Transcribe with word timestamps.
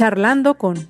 Charlando 0.00 0.54
con 0.54 0.88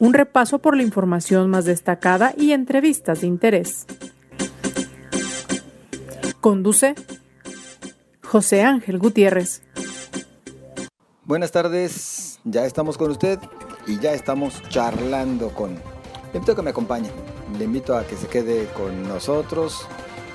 un 0.00 0.12
repaso 0.12 0.58
por 0.58 0.76
la 0.76 0.82
información 0.82 1.48
más 1.50 1.66
destacada 1.66 2.34
y 2.36 2.50
entrevistas 2.50 3.20
de 3.20 3.28
interés. 3.28 3.86
Conduce 6.40 6.96
José 8.24 8.64
Ángel 8.64 8.98
Gutiérrez. 8.98 9.62
Buenas 11.22 11.52
tardes, 11.52 12.40
ya 12.42 12.64
estamos 12.64 12.98
con 12.98 13.12
usted 13.12 13.38
y 13.86 14.00
ya 14.00 14.14
estamos 14.14 14.64
charlando 14.68 15.50
con... 15.50 15.74
Le 15.74 16.38
invito 16.38 16.50
a 16.50 16.56
que 16.56 16.62
me 16.62 16.70
acompañe, 16.70 17.10
le 17.56 17.66
invito 17.66 17.96
a 17.96 18.04
que 18.04 18.16
se 18.16 18.26
quede 18.26 18.66
con 18.72 19.06
nosotros 19.06 19.86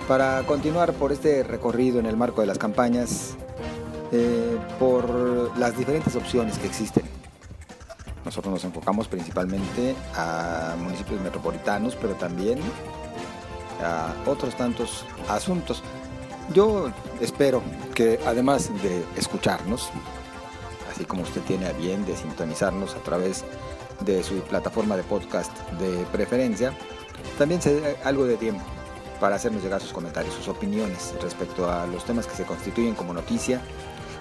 para 0.07 0.41
continuar 0.43 0.93
por 0.93 1.11
este 1.11 1.43
recorrido 1.43 1.99
en 1.99 2.05
el 2.05 2.15
marco 2.15 2.39
de 2.39 2.47
las 2.47 2.57
campañas 2.57 3.35
eh, 4.13 4.57
por 4.79 5.57
las 5.59 5.77
diferentes 5.77 6.15
opciones 6.15 6.57
que 6.57 6.67
existen. 6.67 7.12
Nosotros 8.25 8.53
nos 8.53 8.63
enfocamos 8.63 9.07
principalmente 9.07 9.95
a 10.15 10.75
municipios 10.79 11.19
metropolitanos, 11.21 11.95
pero 11.95 12.15
también 12.15 12.59
a 13.83 14.13
otros 14.29 14.55
tantos 14.55 15.05
asuntos. 15.27 15.83
Yo 16.53 16.91
espero 17.19 17.61
que 17.93 18.19
además 18.25 18.69
de 18.81 19.03
escucharnos, 19.17 19.89
así 20.91 21.05
como 21.05 21.23
usted 21.23 21.41
tiene 21.41 21.67
a 21.67 21.73
bien 21.73 22.05
de 22.05 22.15
sintonizarnos 22.15 22.95
a 22.95 22.99
través 22.99 23.43
de 24.01 24.23
su 24.23 24.35
plataforma 24.41 24.95
de 24.95 25.03
podcast 25.03 25.51
de 25.79 26.05
preferencia, 26.11 26.73
también 27.37 27.61
se 27.61 27.79
dé 27.79 27.97
algo 28.03 28.25
de 28.25 28.37
tiempo 28.37 28.63
para 29.19 29.35
hacernos 29.35 29.63
llegar 29.63 29.79
sus 29.81 29.93
comentarios, 29.93 30.33
sus 30.33 30.47
opiniones 30.47 31.13
respecto 31.21 31.69
a 31.69 31.87
los 31.87 32.03
temas 32.03 32.27
que 32.27 32.35
se 32.35 32.43
constituyen 32.43 32.95
como 32.95 33.13
noticia, 33.13 33.61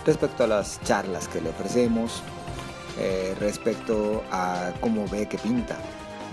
respecto 0.07 0.45
a 0.45 0.47
las 0.47 0.81
charlas 0.83 1.29
que 1.29 1.41
le 1.41 1.51
ofrecemos, 1.51 2.23
eh, 2.99 3.35
respecto 3.41 4.23
a 4.31 4.73
cómo 4.81 5.07
ve 5.09 5.27
que 5.27 5.39
pinta 5.39 5.79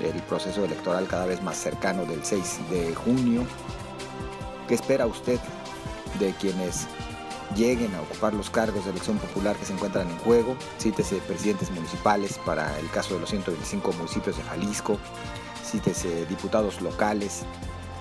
el 0.02 0.22
proceso 0.24 0.64
electoral 0.64 1.08
cada 1.08 1.26
vez 1.26 1.42
más 1.42 1.58
cercano 1.58 2.06
del 2.06 2.24
6 2.24 2.60
de 2.70 2.96
junio. 2.96 3.44
¿Qué 4.68 4.76
espera 4.76 5.06
usted 5.06 5.40
de 6.20 6.34
quienes 6.34 6.88
lleguen 7.56 7.94
a 7.96 8.02
ocupar 8.02 8.34
los 8.34 8.50
cargos 8.50 8.86
de 8.86 8.92
elección 8.92 9.18
popular 9.18 9.56
que 9.56 9.66
se 9.66 9.74
encuentran 9.74 10.10
en 10.10 10.18
juego. 10.20 10.56
Cítese 10.80 11.18
presidentes 11.18 11.72
municipales 11.72 12.40
para 12.46 12.78
el 12.80 12.90
caso 12.92 13.16
de 13.16 13.22
los 13.22 13.30
125 13.30 13.92
municipios 13.94 14.38
de 14.38 14.44
Jalisco. 14.44 14.98
Cítese 15.64 16.26
diputados 16.26 16.82
locales, 16.82 17.44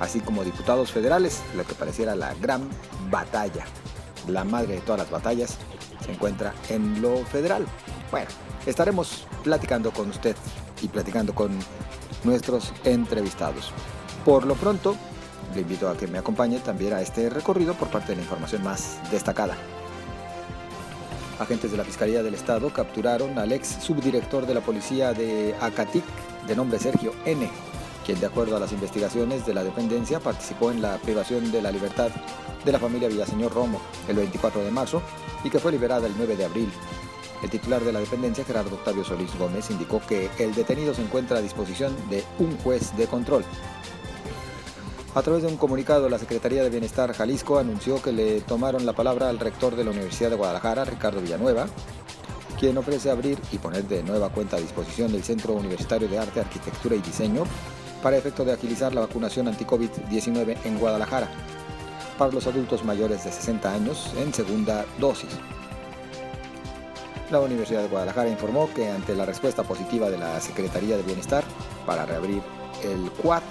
así 0.00 0.20
como 0.20 0.45
diputados 0.45 0.93
federales, 0.93 1.43
lo 1.56 1.65
que 1.65 1.75
pareciera 1.75 2.15
la 2.15 2.34
gran 2.34 2.69
batalla. 3.11 3.65
La 4.27 4.45
madre 4.45 4.75
de 4.75 4.81
todas 4.81 5.00
las 5.00 5.11
batallas 5.11 5.59
se 6.05 6.12
encuentra 6.12 6.55
en 6.69 7.00
lo 7.00 7.25
federal. 7.27 7.67
Bueno, 8.11 8.28
estaremos 8.64 9.27
platicando 9.45 9.91
con 9.91 10.09
usted 10.09 10.34
y 10.81 10.89
platicando 10.89 11.34
con 11.34 11.51
nuestros 12.25 12.73
entrevistados. 12.84 13.73
Por 14.25 14.47
lo 14.47 14.55
pronto, 14.55 14.97
le 15.55 15.61
invito 15.61 15.89
a 15.89 15.97
que 15.97 16.06
me 16.06 16.19
acompañe 16.19 16.59
también 16.61 16.95
a 16.95 17.03
este 17.03 17.28
recorrido 17.28 17.75
por 17.75 17.89
parte 17.89 18.09
de 18.12 18.17
la 18.17 18.23
información 18.23 18.62
más 18.62 18.98
destacada. 19.11 19.56
Agentes 21.39 21.70
de 21.70 21.77
la 21.77 21.84
Fiscalía 21.84 22.23
del 22.23 22.34
Estado 22.34 22.73
capturaron 22.73 23.39
al 23.39 23.53
ex 23.53 23.69
subdirector 23.81 24.47
de 24.47 24.55
la 24.55 24.61
policía 24.61 25.12
de 25.12 25.55
Acatic, 25.61 26.05
de 26.47 26.56
nombre 26.56 26.78
Sergio 26.78 27.12
N., 27.25 27.48
quien 28.05 28.19
de 28.20 28.27
acuerdo 28.27 28.56
a 28.56 28.61
las 28.61 28.72
investigaciones 28.72 29.45
de 29.45 29.55
la 29.55 29.62
dependencia 29.62 30.19
participó 30.19 30.70
en 30.70 30.81
la 30.81 30.97
privación 30.97 31.53
de 31.53 31.61
la 31.61 31.70
libertad 31.70 32.11
de 32.65 32.72
la 32.72 32.78
familia 32.78 33.09
Villaseñor 33.09 33.53
Romo 33.53 33.81
el 34.09 34.17
24 34.17 34.65
de 34.65 34.70
marzo 34.70 35.03
y 35.45 35.50
que 35.50 35.59
fue 35.59 35.72
liberada 35.72 36.06
el 36.06 36.15
9 36.17 36.37
de 36.37 36.45
abril. 36.47 36.72
El 37.42 37.50
titular 37.50 37.83
de 37.83 37.92
la 37.92 38.00
dependencia, 38.00 38.44
Gerardo 38.44 38.75
Octavio 38.75 39.05
Solís 39.05 39.36
Gómez, 39.39 39.70
indicó 39.70 40.00
que 40.00 40.31
el 40.39 40.55
detenido 40.55 40.94
se 40.94 41.03
encuentra 41.03 41.39
a 41.39 41.42
disposición 41.42 41.94
de 42.11 42.25
un 42.39 42.56
juez 42.58 42.97
de 42.97 43.06
control. 43.06 43.44
A 45.15 45.22
través 45.22 45.43
de 45.43 45.49
un 45.49 45.56
comunicado, 45.56 46.09
la 46.09 46.19
Secretaría 46.19 46.62
de 46.62 46.71
Bienestar 46.71 47.12
Jalisco 47.12 47.59
anunció 47.59 48.03
que 48.03 48.12
le 48.12 48.41
tomaron 48.41 48.84
la 48.84 48.93
palabra 48.93 49.28
al 49.28 49.38
rector 49.38 49.75
de 49.75 49.84
la 49.84 49.91
Universidad 49.91 50.31
de 50.31 50.37
Guadalajara, 50.37 50.84
Ricardo 50.84 51.21
Villanueva, 51.21 51.66
quien 52.59 52.76
ofrece 52.76 53.10
abrir 53.10 53.38
y 53.53 53.59
poner 53.59 53.84
de 53.84 54.03
nueva 54.03 54.31
cuenta 54.31 54.56
a 54.56 54.60
disposición 54.60 55.12
del 55.12 55.22
Centro 55.22 55.55
Universitario 55.55 56.09
de 56.09 56.19
Arte, 56.19 56.41
Arquitectura 56.41 56.97
y 56.97 57.00
Diseño 57.00 57.44
para 58.03 58.16
efecto 58.16 58.44
de 58.44 58.53
agilizar 58.53 58.94
la 58.94 59.03
vacunación 59.03 59.49
anti-COVID-19 59.49 60.59
en 60.65 60.78
Guadalajara 60.78 61.28
para 62.16 62.32
los 62.32 62.47
adultos 62.47 62.84
mayores 62.84 63.25
de 63.25 63.32
60 63.32 63.72
años 63.72 64.12
en 64.19 64.34
segunda 64.34 64.84
dosis. 64.99 65.31
La 67.31 67.41
Universidad 67.41 67.83
de 67.83 67.89
Guadalajara 67.89 68.31
informó 68.31 68.72
que 68.72 68.91
ante 68.91 69.15
la 69.15 69.27
respuesta 69.27 69.62
positiva 69.62 70.09
de 70.09 70.16
la 70.16 70.41
Secretaría 70.41 70.97
de 70.97 71.03
Bienestar 71.03 71.44
para 71.84 72.06
reabrir 72.06 72.43
el 72.83 73.11
QUAD 73.22 73.43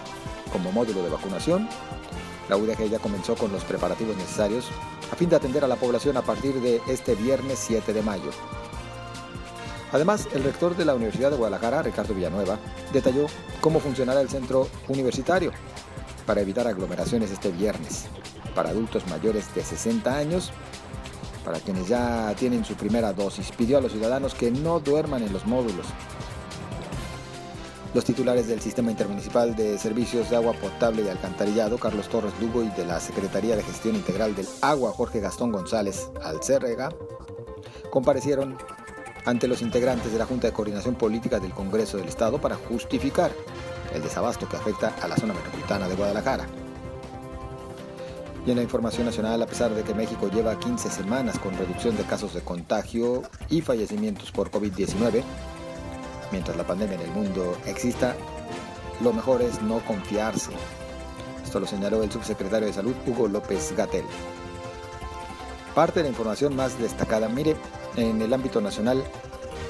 como 0.51 0.71
módulo 0.71 1.03
de 1.03 1.09
vacunación, 1.09 1.69
la 2.49 2.57
UDG 2.57 2.89
ya 2.89 2.97
comenzó 2.97 3.35
con 3.35 3.51
los 3.51 3.63
preparativos 3.63 4.17
necesarios 4.17 4.69
a 5.11 5.15
fin 5.15 5.29
de 5.29 5.35
atender 5.35 5.63
a 5.63 5.67
la 5.67 5.75
población 5.75 6.17
a 6.17 6.23
partir 6.23 6.59
de 6.59 6.81
este 6.87 7.13
viernes 7.13 7.59
7 7.59 7.93
de 7.93 8.01
mayo. 8.01 8.31
Además, 9.91 10.27
el 10.33 10.43
rector 10.43 10.75
de 10.75 10.83
la 10.83 10.95
Universidad 10.95 11.29
de 11.29 11.37
Guadalajara, 11.37 11.83
Ricardo 11.83 12.15
Villanueva, 12.15 12.57
detalló 12.91 13.27
cómo 13.61 13.79
funcionará 13.79 14.21
el 14.21 14.29
centro 14.29 14.67
universitario 14.87 15.51
para 16.25 16.41
evitar 16.41 16.67
aglomeraciones 16.67 17.29
este 17.29 17.51
viernes 17.51 18.05
para 18.55 18.69
adultos 18.71 19.05
mayores 19.07 19.53
de 19.53 19.63
60 19.63 20.17
años, 20.17 20.51
para 21.47 21.61
quienes 21.61 21.87
ya 21.87 22.35
tienen 22.37 22.65
su 22.65 22.75
primera 22.75 23.13
dosis. 23.13 23.53
Pidió 23.53 23.77
a 23.77 23.81
los 23.81 23.93
ciudadanos 23.93 24.35
que 24.35 24.51
no 24.51 24.81
duerman 24.81 25.23
en 25.23 25.31
los 25.31 25.45
módulos 25.45 25.85
los 27.93 28.03
titulares 28.03 28.47
del 28.47 28.59
Sistema 28.59 28.91
Intermunicipal 28.91 29.55
de 29.55 29.77
Servicios 29.77 30.29
de 30.29 30.35
Agua 30.35 30.51
Potable 30.51 31.03
y 31.03 31.07
Alcantarillado, 31.07 31.77
Carlos 31.77 32.09
Torres 32.09 32.33
Lugo, 32.41 32.63
y 32.63 32.69
de 32.71 32.85
la 32.85 32.99
Secretaría 32.99 33.55
de 33.55 33.63
Gestión 33.63 33.95
Integral 33.95 34.35
del 34.35 34.45
Agua, 34.61 34.91
Jorge 34.91 35.21
Gastón 35.21 35.53
González 35.53 36.09
Alcérrega, 36.21 36.89
comparecieron 37.91 38.57
ante 39.23 39.47
los 39.47 39.61
integrantes 39.61 40.11
de 40.11 40.19
la 40.19 40.25
Junta 40.25 40.47
de 40.47 40.53
Coordinación 40.53 40.95
Política 40.95 41.39
del 41.39 41.53
Congreso 41.53 41.97
del 41.97 42.09
Estado 42.09 42.41
para 42.41 42.57
justificar 42.57 43.31
el 43.93 44.03
desabasto 44.03 44.49
que 44.49 44.57
afecta 44.57 44.93
a 45.01 45.07
la 45.07 45.15
zona 45.15 45.33
metropolitana 45.33 45.87
de 45.87 45.95
Guadalajara. 45.95 46.45
Y 48.47 48.51
en 48.51 48.55
la 48.55 48.63
información 48.63 49.05
nacional, 49.05 49.41
a 49.41 49.45
pesar 49.45 49.75
de 49.75 49.83
que 49.83 49.93
México 49.93 50.29
lleva 50.29 50.57
15 50.57 50.89
semanas 50.89 51.37
con 51.37 51.57
reducción 51.57 51.97
de 51.97 52.03
casos 52.03 52.33
de 52.33 52.39
contagio 52.39 53.23
y 53.49 53.59
fallecimientos 53.59 54.31
por 54.31 54.49
COVID-19, 54.49 55.21
mientras 56.31 56.55
la 56.55 56.65
pandemia 56.65 56.95
en 56.95 57.01
el 57.01 57.11
mundo 57.11 57.57
exista, 57.65 58.15
lo 59.01 59.11
mejor 59.11 59.41
es 59.41 59.61
no 59.61 59.79
confiarse. 59.85 60.51
Esto 61.43 61.59
lo 61.59 61.67
señaló 61.67 62.01
el 62.03 62.09
subsecretario 62.09 62.67
de 62.67 62.73
Salud, 62.73 62.95
Hugo 63.05 63.27
López 63.27 63.73
Gatel. 63.75 64.05
Parte 65.75 65.99
de 65.99 66.03
la 66.03 66.09
información 66.09 66.55
más 66.55 66.79
destacada, 66.79 67.27
mire, 67.27 67.57
en 67.97 68.21
el 68.21 68.33
ámbito 68.33 68.61
nacional, 68.61 69.03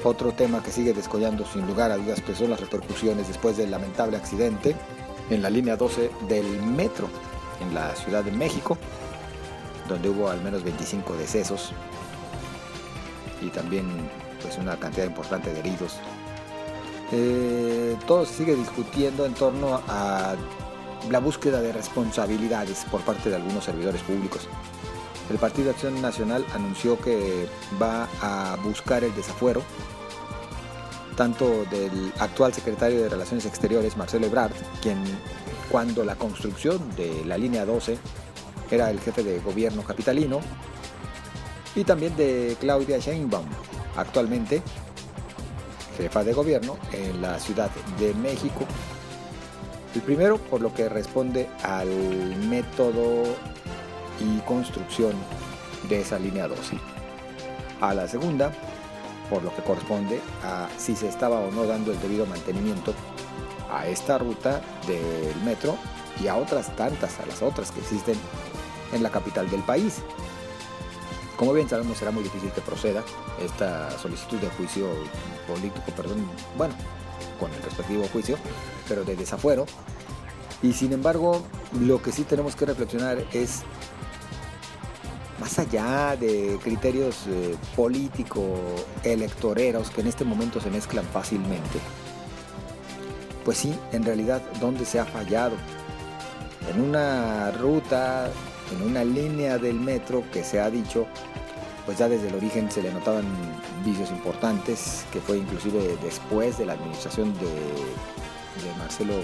otro 0.04 0.30
tema 0.30 0.62
que 0.62 0.70
sigue 0.70 0.92
descollando 0.92 1.44
sin 1.46 1.66
lugar 1.66 1.90
a 1.90 1.96
dudas 1.96 2.20
pues 2.20 2.38
son 2.38 2.50
las 2.50 2.60
repercusiones 2.60 3.26
después 3.26 3.56
del 3.56 3.72
lamentable 3.72 4.16
accidente 4.16 4.76
en 5.30 5.42
la 5.42 5.50
línea 5.50 5.76
12 5.76 6.12
del 6.28 6.62
metro 6.62 7.08
en 7.60 7.74
la 7.74 7.94
Ciudad 7.94 8.24
de 8.24 8.32
México, 8.32 8.76
donde 9.88 10.08
hubo 10.08 10.28
al 10.28 10.40
menos 10.42 10.62
25 10.62 11.14
decesos 11.14 11.72
y 13.40 13.48
también 13.50 13.86
pues 14.42 14.58
una 14.58 14.76
cantidad 14.76 15.06
importante 15.06 15.52
de 15.52 15.60
heridos 15.60 15.98
eh, 17.10 17.96
todo 18.06 18.26
se 18.26 18.34
sigue 18.34 18.54
discutiendo 18.54 19.24
en 19.24 19.32
torno 19.32 19.80
a 19.88 20.34
la 21.10 21.18
búsqueda 21.20 21.62
de 21.62 21.72
responsabilidades 21.72 22.84
por 22.90 23.00
parte 23.00 23.30
de 23.30 23.36
algunos 23.36 23.64
servidores 23.64 24.02
públicos. 24.02 24.46
El 25.30 25.38
Partido 25.38 25.70
Acción 25.70 26.00
Nacional 26.02 26.44
anunció 26.54 26.98
que 27.00 27.48
va 27.80 28.08
a 28.20 28.56
buscar 28.62 29.04
el 29.04 29.14
desafuero 29.14 29.62
tanto 31.16 31.64
del 31.64 32.12
actual 32.18 32.54
secretario 32.54 33.00
de 33.00 33.08
Relaciones 33.08 33.44
Exteriores, 33.44 33.96
Marcelo 33.96 34.26
Ebrard, 34.26 34.52
quien 34.80 35.02
cuando 35.70 36.04
la 36.04 36.16
construcción 36.16 36.94
de 36.96 37.24
la 37.24 37.38
línea 37.38 37.64
12 37.64 37.98
era 38.70 38.90
el 38.90 39.00
jefe 39.00 39.22
de 39.22 39.40
gobierno 39.40 39.82
capitalino, 39.82 40.40
y 41.74 41.84
también 41.84 42.16
de 42.16 42.56
Claudia 42.60 42.98
Sheinbaum, 42.98 43.46
actualmente 43.96 44.62
jefa 45.96 46.24
de 46.24 46.32
gobierno 46.32 46.78
en 46.92 47.20
la 47.20 47.38
Ciudad 47.38 47.70
de 47.98 48.14
México. 48.14 48.64
El 49.94 50.02
primero 50.02 50.38
por 50.38 50.60
lo 50.60 50.72
que 50.72 50.88
responde 50.88 51.48
al 51.62 51.88
método 52.48 53.24
y 54.20 54.38
construcción 54.40 55.12
de 55.88 56.00
esa 56.00 56.18
línea 56.18 56.46
12. 56.46 56.78
A 57.80 57.94
la 57.94 58.06
segunda, 58.08 58.52
por 59.30 59.42
lo 59.42 59.54
que 59.54 59.62
corresponde 59.62 60.20
a 60.44 60.68
si 60.76 60.94
se 60.94 61.08
estaba 61.08 61.40
o 61.40 61.50
no 61.50 61.64
dando 61.64 61.92
el 61.92 62.00
debido 62.00 62.26
mantenimiento 62.26 62.94
a 63.70 63.86
esta 63.86 64.18
ruta 64.18 64.60
del 64.86 65.36
metro 65.44 65.76
y 66.22 66.28
a 66.28 66.36
otras 66.36 66.74
tantas, 66.76 67.18
a 67.20 67.26
las 67.26 67.42
otras 67.42 67.70
que 67.70 67.80
existen 67.80 68.16
en 68.92 69.02
la 69.02 69.10
capital 69.10 69.50
del 69.50 69.62
país. 69.62 69.96
Como 71.36 71.52
bien 71.52 71.68
sabemos, 71.68 71.98
será 71.98 72.10
muy 72.10 72.22
difícil 72.24 72.50
que 72.50 72.60
proceda 72.60 73.04
esta 73.40 73.96
solicitud 73.98 74.38
de 74.38 74.48
juicio 74.50 74.88
político, 75.46 75.92
perdón, 75.96 76.28
bueno, 76.56 76.74
con 77.38 77.52
el 77.52 77.62
respectivo 77.62 78.08
juicio, 78.12 78.36
pero 78.88 79.04
de 79.04 79.14
desafuero. 79.14 79.64
Y 80.62 80.72
sin 80.72 80.92
embargo, 80.92 81.42
lo 81.80 82.02
que 82.02 82.10
sí 82.10 82.24
tenemos 82.24 82.56
que 82.56 82.66
reflexionar 82.66 83.24
es, 83.32 83.62
más 85.40 85.56
allá 85.60 86.16
de 86.16 86.58
criterios 86.60 87.28
eh, 87.28 87.54
político-electoreros 87.76 89.90
que 89.90 90.00
en 90.00 90.08
este 90.08 90.24
momento 90.24 90.60
se 90.60 90.70
mezclan 90.70 91.04
fácilmente, 91.04 91.78
pues 93.48 93.56
sí, 93.56 93.74
en 93.92 94.04
realidad, 94.04 94.42
¿dónde 94.60 94.84
se 94.84 95.00
ha 95.00 95.06
fallado? 95.06 95.56
En 96.70 96.82
una 96.82 97.50
ruta, 97.52 98.30
en 98.70 98.82
una 98.82 99.02
línea 99.02 99.56
del 99.56 99.80
metro 99.80 100.22
que 100.30 100.44
se 100.44 100.60
ha 100.60 100.68
dicho, 100.68 101.06
pues 101.86 101.96
ya 101.96 102.10
desde 102.10 102.28
el 102.28 102.34
origen 102.34 102.70
se 102.70 102.82
le 102.82 102.92
notaban 102.92 103.24
vicios 103.86 104.10
importantes, 104.10 105.06
que 105.14 105.20
fue 105.22 105.38
inclusive 105.38 105.96
después 106.02 106.58
de 106.58 106.66
la 106.66 106.74
administración 106.74 107.32
de, 107.38 107.48
Marcelo 108.76 109.14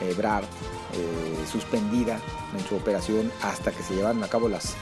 Ebrard, 0.00 0.44
eh, 0.44 1.44
suspendida 1.50 2.20
en 2.56 2.64
su 2.64 2.76
operación 2.76 3.32
hasta 3.42 3.72
que 3.72 3.82
se 3.82 3.96
llevaron 3.96 4.22
a 4.22 4.28
cabo 4.28 4.48
las 4.48 4.74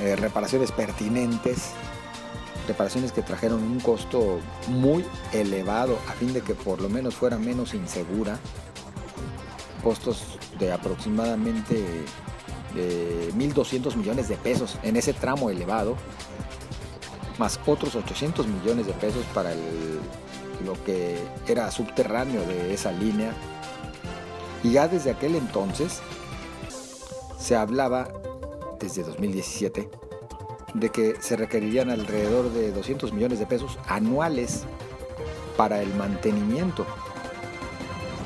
eh, 0.00 0.16
reparaciones 0.16 0.72
pertinentes, 0.72 1.70
reparaciones 2.66 3.12
que 3.12 3.22
trajeron 3.22 3.62
un 3.62 3.80
costo 3.80 4.38
muy 4.68 5.04
elevado 5.32 5.98
a 6.08 6.12
fin 6.12 6.32
de 6.32 6.40
que 6.40 6.54
por 6.54 6.80
lo 6.80 6.88
menos 6.88 7.14
fuera 7.14 7.38
menos 7.38 7.74
insegura, 7.74 8.38
costos 9.82 10.38
de 10.58 10.72
aproximadamente 10.72 11.84
de 12.74 13.32
1.200 13.34 13.94
millones 13.96 14.28
de 14.28 14.36
pesos 14.36 14.78
en 14.82 14.96
ese 14.96 15.12
tramo 15.12 15.50
elevado, 15.50 15.96
más 17.38 17.60
otros 17.66 17.94
800 17.94 18.46
millones 18.46 18.86
de 18.86 18.92
pesos 18.94 19.24
para 19.34 19.50
lo 20.64 20.82
que 20.84 21.18
era 21.46 21.70
subterráneo 21.70 22.42
de 22.46 22.72
esa 22.72 22.92
línea. 22.92 23.32
Y 24.62 24.72
ya 24.72 24.88
desde 24.88 25.10
aquel 25.10 25.34
entonces 25.36 26.00
se 27.38 27.56
hablaba, 27.56 28.08
desde 28.80 29.02
2017, 29.02 29.90
de 30.74 30.90
que 30.90 31.16
se 31.20 31.36
requerirían 31.36 31.90
alrededor 31.90 32.52
de 32.52 32.72
200 32.72 33.12
millones 33.12 33.38
de 33.38 33.46
pesos 33.46 33.78
anuales 33.86 34.64
para 35.56 35.80
el 35.80 35.94
mantenimiento. 35.94 36.84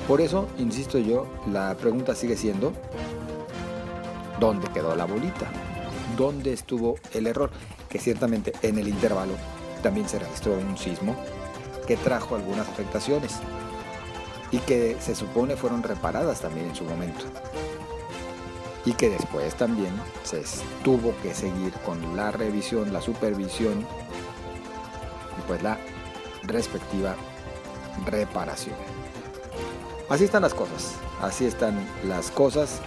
Por 0.06 0.20
eso, 0.20 0.48
insisto 0.58 0.98
yo, 0.98 1.26
la 1.52 1.76
pregunta 1.76 2.14
sigue 2.14 2.36
siendo, 2.36 2.72
¿Dónde 4.38 4.68
quedó 4.68 4.94
la 4.94 5.04
bolita? 5.04 5.50
¿Dónde 6.16 6.52
estuvo 6.52 6.96
el 7.12 7.26
error? 7.26 7.50
Que 7.88 7.98
ciertamente 7.98 8.52
en 8.62 8.78
el 8.78 8.86
intervalo 8.86 9.32
también 9.82 10.08
se 10.08 10.18
registró 10.18 10.54
un 10.54 10.78
sismo 10.78 11.16
que 11.86 11.96
trajo 11.96 12.36
algunas 12.36 12.68
afectaciones 12.68 13.40
y 14.52 14.58
que 14.58 14.96
se 15.00 15.16
supone 15.16 15.56
fueron 15.56 15.82
reparadas 15.82 16.40
también 16.40 16.68
en 16.68 16.74
su 16.76 16.84
momento. 16.84 17.24
Y 18.84 18.92
que 18.92 19.10
después 19.10 19.54
también 19.54 19.92
se 20.22 20.42
tuvo 20.82 21.14
que 21.22 21.34
seguir 21.34 21.72
con 21.84 22.16
la 22.16 22.30
revisión, 22.30 22.92
la 22.92 23.02
supervisión 23.02 23.86
y 25.38 25.42
pues 25.46 25.62
la 25.62 25.78
respectiva 26.44 27.14
reparación. 28.06 28.76
Así 30.08 30.24
están 30.24 30.42
las 30.42 30.54
cosas, 30.54 30.94
así 31.20 31.44
están 31.44 31.86
las 32.04 32.30
cosas 32.30 32.80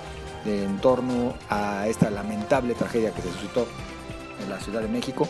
en 0.45 0.79
torno 0.79 1.35
a 1.49 1.87
esta 1.87 2.09
lamentable 2.09 2.73
tragedia 2.73 3.13
que 3.13 3.21
se 3.21 3.31
suscitó 3.31 3.67
en 4.41 4.49
la 4.49 4.59
Ciudad 4.59 4.81
de 4.81 4.87
México 4.87 5.27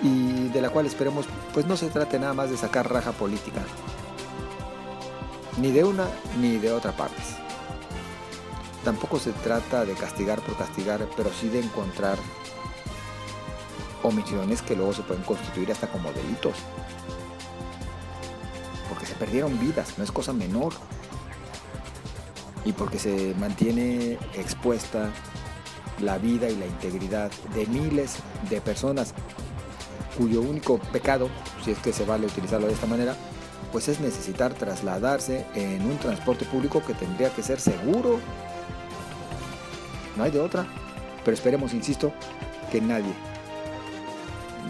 y 0.00 0.48
de 0.48 0.60
la 0.60 0.70
cual 0.70 0.86
esperemos 0.86 1.26
pues 1.52 1.66
no 1.66 1.76
se 1.76 1.88
trate 1.88 2.20
nada 2.20 2.34
más 2.34 2.50
de 2.50 2.56
sacar 2.56 2.88
raja 2.88 3.10
política 3.10 3.62
ni 5.60 5.72
de 5.72 5.82
una 5.82 6.06
ni 6.40 6.58
de 6.58 6.70
otra 6.70 6.92
parte. 6.92 7.20
Tampoco 8.84 9.18
se 9.18 9.32
trata 9.32 9.84
de 9.84 9.94
castigar 9.94 10.40
por 10.40 10.56
castigar, 10.56 11.06
pero 11.16 11.30
sí 11.32 11.48
de 11.48 11.60
encontrar 11.60 12.18
omisiones 14.02 14.62
que 14.62 14.76
luego 14.76 14.92
se 14.92 15.02
pueden 15.02 15.24
constituir 15.24 15.72
hasta 15.72 15.88
como 15.88 16.12
delitos. 16.12 16.54
Porque 18.88 19.06
se 19.06 19.14
perdieron 19.14 19.58
vidas, 19.58 19.98
no 19.98 20.04
es 20.04 20.12
cosa 20.12 20.32
menor 20.32 20.72
y 22.64 22.72
porque 22.72 22.98
se 22.98 23.34
mantiene 23.38 24.18
expuesta 24.34 25.10
la 26.00 26.18
vida 26.18 26.48
y 26.48 26.56
la 26.56 26.66
integridad 26.66 27.30
de 27.54 27.66
miles 27.66 28.16
de 28.48 28.60
personas 28.60 29.14
cuyo 30.16 30.40
único 30.40 30.78
pecado, 30.78 31.28
si 31.64 31.70
es 31.70 31.78
que 31.78 31.92
se 31.92 32.04
vale 32.04 32.26
utilizarlo 32.26 32.66
de 32.66 32.72
esta 32.72 32.86
manera, 32.86 33.14
pues 33.72 33.88
es 33.88 34.00
necesitar 34.00 34.52
trasladarse 34.54 35.46
en 35.54 35.82
un 35.82 35.96
transporte 35.98 36.44
público 36.44 36.82
que 36.84 36.94
tendría 36.94 37.30
que 37.30 37.42
ser 37.42 37.60
seguro. 37.60 38.18
No 40.18 40.24
hay 40.24 40.32
de 40.32 40.40
otra. 40.40 40.66
Pero 41.24 41.34
esperemos, 41.34 41.72
insisto, 41.72 42.12
que 42.70 42.80
nadie, 42.80 43.12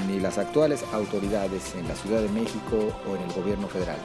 ni 0.07 0.21
las 0.21 0.39
actuales 0.39 0.85
autoridades 0.93 1.75
en 1.75 1.89
la 1.89 1.95
Ciudad 1.95 2.21
de 2.21 2.29
México 2.29 2.93
o 3.09 3.17
en 3.17 3.23
el 3.23 3.33
gobierno 3.33 3.67
federal, 3.67 3.99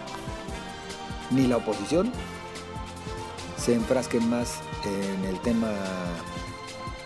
ni 1.32 1.48
la 1.48 1.58
oposición, 1.58 2.12
se 3.58 3.74
enfrasquen 3.74 4.30
más 4.30 4.60
en 4.86 5.26
el 5.26 5.40
tema 5.40 5.72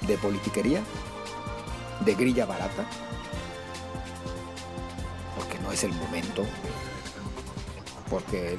de 0.01 0.17
politiquería, 0.17 0.81
de 2.05 2.15
grilla 2.15 2.45
barata, 2.45 2.85
porque 5.35 5.59
no 5.59 5.71
es 5.71 5.83
el 5.83 5.93
momento, 5.93 6.43
porque 8.09 8.57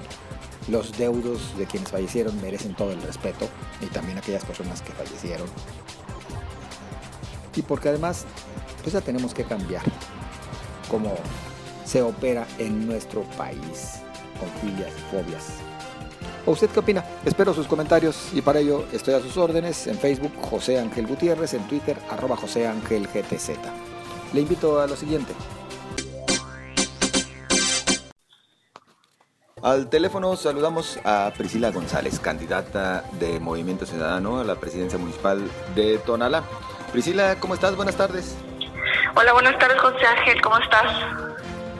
los 0.68 0.96
deudos 0.96 1.56
de 1.56 1.66
quienes 1.66 1.90
fallecieron 1.90 2.40
merecen 2.40 2.74
todo 2.74 2.92
el 2.92 3.02
respeto 3.02 3.48
y 3.80 3.86
también 3.86 4.18
aquellas 4.18 4.44
personas 4.44 4.82
que 4.82 4.92
fallecieron. 4.92 5.48
Y 7.56 7.62
porque 7.62 7.88
además, 7.88 8.24
pues 8.82 8.92
ya 8.92 9.00
tenemos 9.00 9.34
que 9.34 9.44
cambiar 9.44 9.82
cómo 10.90 11.14
se 11.84 12.02
opera 12.02 12.46
en 12.58 12.86
nuestro 12.86 13.22
país 13.36 14.00
con 14.38 14.48
filias 14.60 14.92
y 14.96 15.16
fobias 15.16 15.68
usted 16.52 16.70
qué 16.70 16.80
opina? 16.80 17.04
Espero 17.24 17.52
sus 17.52 17.66
comentarios 17.66 18.30
y 18.32 18.40
para 18.40 18.60
ello 18.60 18.84
estoy 18.92 19.14
a 19.14 19.20
sus 19.20 19.36
órdenes 19.36 19.86
en 19.86 19.98
Facebook 19.98 20.32
José 20.40 20.78
Ángel 20.78 21.06
Gutiérrez, 21.06 21.54
en 21.54 21.66
Twitter 21.68 21.96
arroba 22.10 22.36
José 22.36 22.66
Ángel 22.66 23.06
GTZ. 23.06 23.50
Le 24.32 24.40
invito 24.40 24.80
a 24.80 24.86
lo 24.86 24.96
siguiente. 24.96 25.32
Al 29.62 29.88
teléfono 29.88 30.36
saludamos 30.36 30.98
a 31.04 31.32
Priscila 31.36 31.70
González, 31.70 32.20
candidata 32.20 33.04
de 33.18 33.40
Movimiento 33.40 33.86
Ciudadano 33.86 34.38
a 34.38 34.44
la 34.44 34.54
presidencia 34.54 34.98
municipal 34.98 35.42
de 35.74 35.98
Tonalá. 35.98 36.44
Priscila, 36.92 37.36
¿cómo 37.40 37.54
estás? 37.54 37.74
Buenas 37.76 37.96
tardes. 37.96 38.36
Hola, 39.16 39.32
buenas 39.32 39.58
tardes 39.58 39.80
José 39.80 40.06
Ángel, 40.06 40.40
¿cómo 40.40 40.58
estás? 40.58 40.92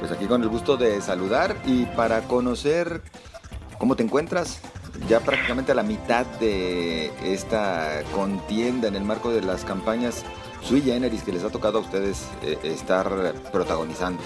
Pues 0.01 0.11
aquí 0.11 0.27
con 0.27 0.43
el 0.43 0.49
gusto 0.49 0.77
de 0.77 1.01
saludar 1.01 1.57
y 1.65 1.87
para 1.87 2.23
conocer 2.23 3.03
¿Cómo 3.79 3.95
te 3.95 4.03
encuentras? 4.03 4.61
Ya 5.09 5.21
prácticamente 5.21 5.71
a 5.71 5.75
la 5.77 5.85
mitad 5.85 6.27
de 6.41 7.13
esta 7.23 8.03
contienda 8.13 8.89
en 8.89 8.97
el 8.97 9.05
marco 9.05 9.31
de 9.31 9.41
las 9.41 9.65
campañas 9.65 10.25
sui 10.63 10.83
generis 10.83 11.23
que 11.23 11.33
les 11.33 11.45
ha 11.45 11.51
tocado 11.51 11.79
a 11.79 11.81
ustedes 11.83 12.27
eh, 12.43 12.59
estar 12.65 13.09
protagonizando. 13.53 14.21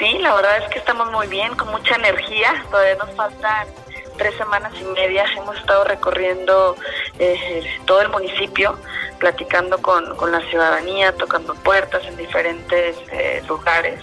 Sí, 0.00 0.16
la 0.18 0.34
verdad 0.34 0.56
es 0.56 0.72
que 0.72 0.78
estamos 0.78 1.12
muy 1.12 1.26
bien, 1.26 1.54
con 1.56 1.68
mucha 1.68 1.94
energía. 1.94 2.64
Todavía 2.70 2.94
nos 2.94 3.14
faltan 3.14 3.68
tres 4.16 4.34
semanas 4.38 4.72
y 4.80 4.84
media. 4.84 5.26
Hemos 5.36 5.58
estado 5.58 5.84
recorriendo 5.84 6.74
eh, 7.18 7.62
todo 7.84 8.00
el 8.00 8.08
municipio, 8.08 8.78
platicando 9.18 9.76
con, 9.82 10.16
la 10.32 10.40
ciudadanía, 10.48 11.14
tocando 11.14 11.54
puertas 11.54 12.02
en 12.06 12.16
diferentes 12.16 12.96
eh, 13.12 13.42
lugares 13.46 14.00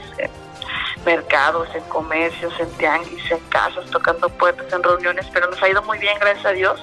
mercados, 1.04 1.68
en 1.74 1.84
comercios, 1.86 2.54
en 2.60 2.70
tianguis, 2.78 3.32
en 3.32 3.40
casas, 3.50 3.90
tocando 3.90 4.30
puertas, 4.30 4.72
en 4.72 4.84
reuniones, 4.84 5.26
pero 5.34 5.50
nos 5.50 5.64
ha 5.64 5.68
ido 5.68 5.82
muy 5.82 5.98
bien, 5.98 6.16
gracias 6.20 6.46
a 6.46 6.52
Dios. 6.52 6.80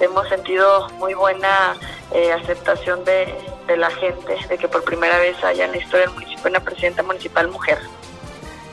Hemos 0.00 0.26
sentido 0.30 0.88
muy 0.94 1.12
buena 1.12 1.76
eh, 2.10 2.32
aceptación 2.32 3.04
de, 3.04 3.34
de, 3.66 3.76
la 3.76 3.90
gente, 3.90 4.34
de 4.48 4.56
que 4.56 4.66
por 4.66 4.82
primera 4.82 5.18
vez 5.18 5.36
haya 5.44 5.66
en 5.66 5.72
la 5.72 5.76
historia 5.76 6.06
del 6.06 6.14
municipio 6.14 6.48
una 6.48 6.60
presidenta 6.60 7.02
municipal 7.02 7.48
mujer. 7.48 7.78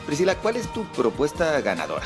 Priscila, 0.06 0.36
¿cuál 0.36 0.58
es 0.58 0.72
tu 0.74 0.86
propuesta 0.86 1.60
ganadora? 1.62 2.06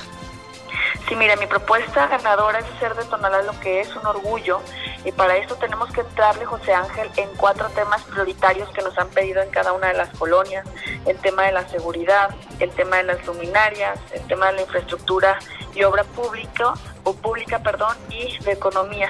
Sí, 1.07 1.15
mira, 1.15 1.37
mi 1.37 1.47
propuesta 1.47 2.07
ganadora 2.07 2.59
es 2.59 2.65
hacer 2.75 2.93
de 2.95 3.05
Tonalá 3.05 3.41
lo 3.41 3.57
que 3.61 3.79
es 3.79 3.95
un 3.95 4.05
orgullo 4.05 4.59
y 5.05 5.11
para 5.13 5.37
eso 5.37 5.55
tenemos 5.55 5.89
que 5.93 6.01
entrarle, 6.01 6.43
José 6.43 6.73
Ángel, 6.73 7.09
en 7.15 7.29
cuatro 7.37 7.69
temas 7.69 8.01
prioritarios 8.03 8.69
que 8.71 8.81
nos 8.81 8.97
han 8.97 9.07
pedido 9.09 9.41
en 9.41 9.49
cada 9.49 9.71
una 9.71 9.87
de 9.87 9.93
las 9.93 10.09
colonias. 10.17 10.67
El 11.05 11.17
tema 11.17 11.43
de 11.43 11.53
la 11.53 11.67
seguridad, 11.69 12.35
el 12.59 12.71
tema 12.71 12.97
de 12.97 13.03
las 13.03 13.25
luminarias, 13.25 13.97
el 14.11 14.21
tema 14.27 14.47
de 14.47 14.53
la 14.53 14.61
infraestructura 14.63 15.39
y 15.73 15.83
obra 15.83 16.03
pública, 16.03 16.73
o 17.03 17.13
pública, 17.13 17.59
perdón, 17.59 17.95
y 18.09 18.37
de 18.43 18.51
economía. 18.51 19.09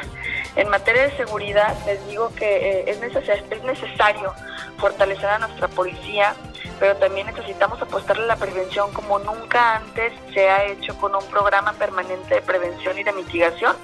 En 0.56 0.70
materia 0.70 1.08
de 1.08 1.18
seguridad, 1.18 1.76
les 1.88 2.06
digo 2.08 2.32
que 2.36 2.46
eh, 2.46 2.84
es, 2.92 3.00
necesario, 3.00 3.44
es 3.50 3.64
necesario 3.64 4.34
fortalecer 4.78 5.26
a 5.26 5.40
nuestra 5.40 5.68
policía, 5.68 6.36
pero 6.80 6.96
también 6.98 7.28
necesitamos 7.28 7.82
apostarle 7.82 8.24
a 8.24 8.28
la 8.28 8.36
prevención 8.36 8.92
como 8.94 9.20
nunca 9.20 9.78
antes 9.78 10.14
se 10.34 10.50
ha 10.50 10.66
hecho 10.66 10.98
con 10.98 11.16
un 11.16 11.26
programa 11.28 11.74
permanente 11.74 12.36
de 12.36 12.42
prevención 12.42 12.98
y 12.98 13.04
de 13.04 13.14
mitigación 13.14 13.76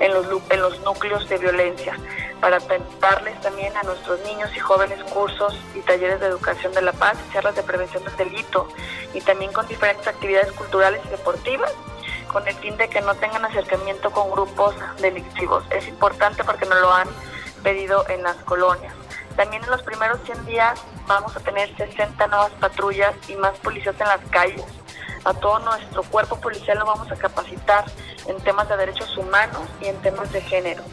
en 0.00 0.14
los, 0.14 0.26
en 0.50 0.60
los 0.60 0.80
núcleos 0.82 1.28
de 1.28 1.38
violencia, 1.38 1.98
para 2.40 2.58
darles 3.00 3.40
también 3.40 3.76
a 3.76 3.82
nuestros 3.82 4.20
niños 4.20 4.50
y 4.56 4.60
jóvenes 4.60 5.02
cursos 5.04 5.56
y 5.74 5.80
talleres 5.80 6.20
de 6.20 6.26
educación 6.26 6.72
de 6.72 6.82
la 6.82 6.92
paz, 6.92 7.18
charlas 7.32 7.56
de 7.56 7.62
prevención 7.62 8.04
del 8.04 8.16
delito 8.16 8.68
y 9.12 9.20
también 9.20 9.52
con 9.52 9.66
diferentes 9.66 10.06
actividades 10.06 10.52
culturales 10.52 11.00
y 11.06 11.08
deportivas 11.08 11.72
con 12.28 12.46
el 12.46 12.54
fin 12.56 12.76
de 12.76 12.88
que 12.88 13.00
no 13.00 13.14
tengan 13.14 13.44
acercamiento 13.44 14.10
con 14.10 14.30
grupos 14.30 14.74
delictivos. 15.00 15.64
Es 15.70 15.88
importante 15.88 16.44
porque 16.44 16.66
nos 16.66 16.80
lo 16.80 16.92
han 16.92 17.08
pedido 17.62 18.04
en 18.08 18.22
las 18.22 18.36
colonias. 18.44 18.94
También 19.34 19.64
en 19.64 19.70
los 19.70 19.82
primeros 19.82 20.20
100 20.24 20.46
días 20.46 20.80
vamos 21.08 21.34
a 21.36 21.40
tener 21.40 21.74
60 21.76 22.26
nuevas 22.28 22.52
patrullas 22.60 23.14
y 23.28 23.34
más 23.34 23.58
policías 23.58 23.98
en 23.98 24.06
las 24.06 24.20
calles. 24.30 24.64
A 25.24 25.34
todo 25.34 25.58
nuestro 25.60 26.02
cuerpo 26.04 26.38
policial 26.38 26.78
lo 26.78 26.86
vamos 26.86 27.10
a 27.10 27.16
capacitar 27.16 27.84
en 28.26 28.36
temas 28.42 28.68
de 28.68 28.76
derechos 28.76 29.16
humanos 29.16 29.62
y 29.80 29.86
en 29.86 29.96
temas 30.02 30.30
de 30.30 30.40
género. 30.42 30.84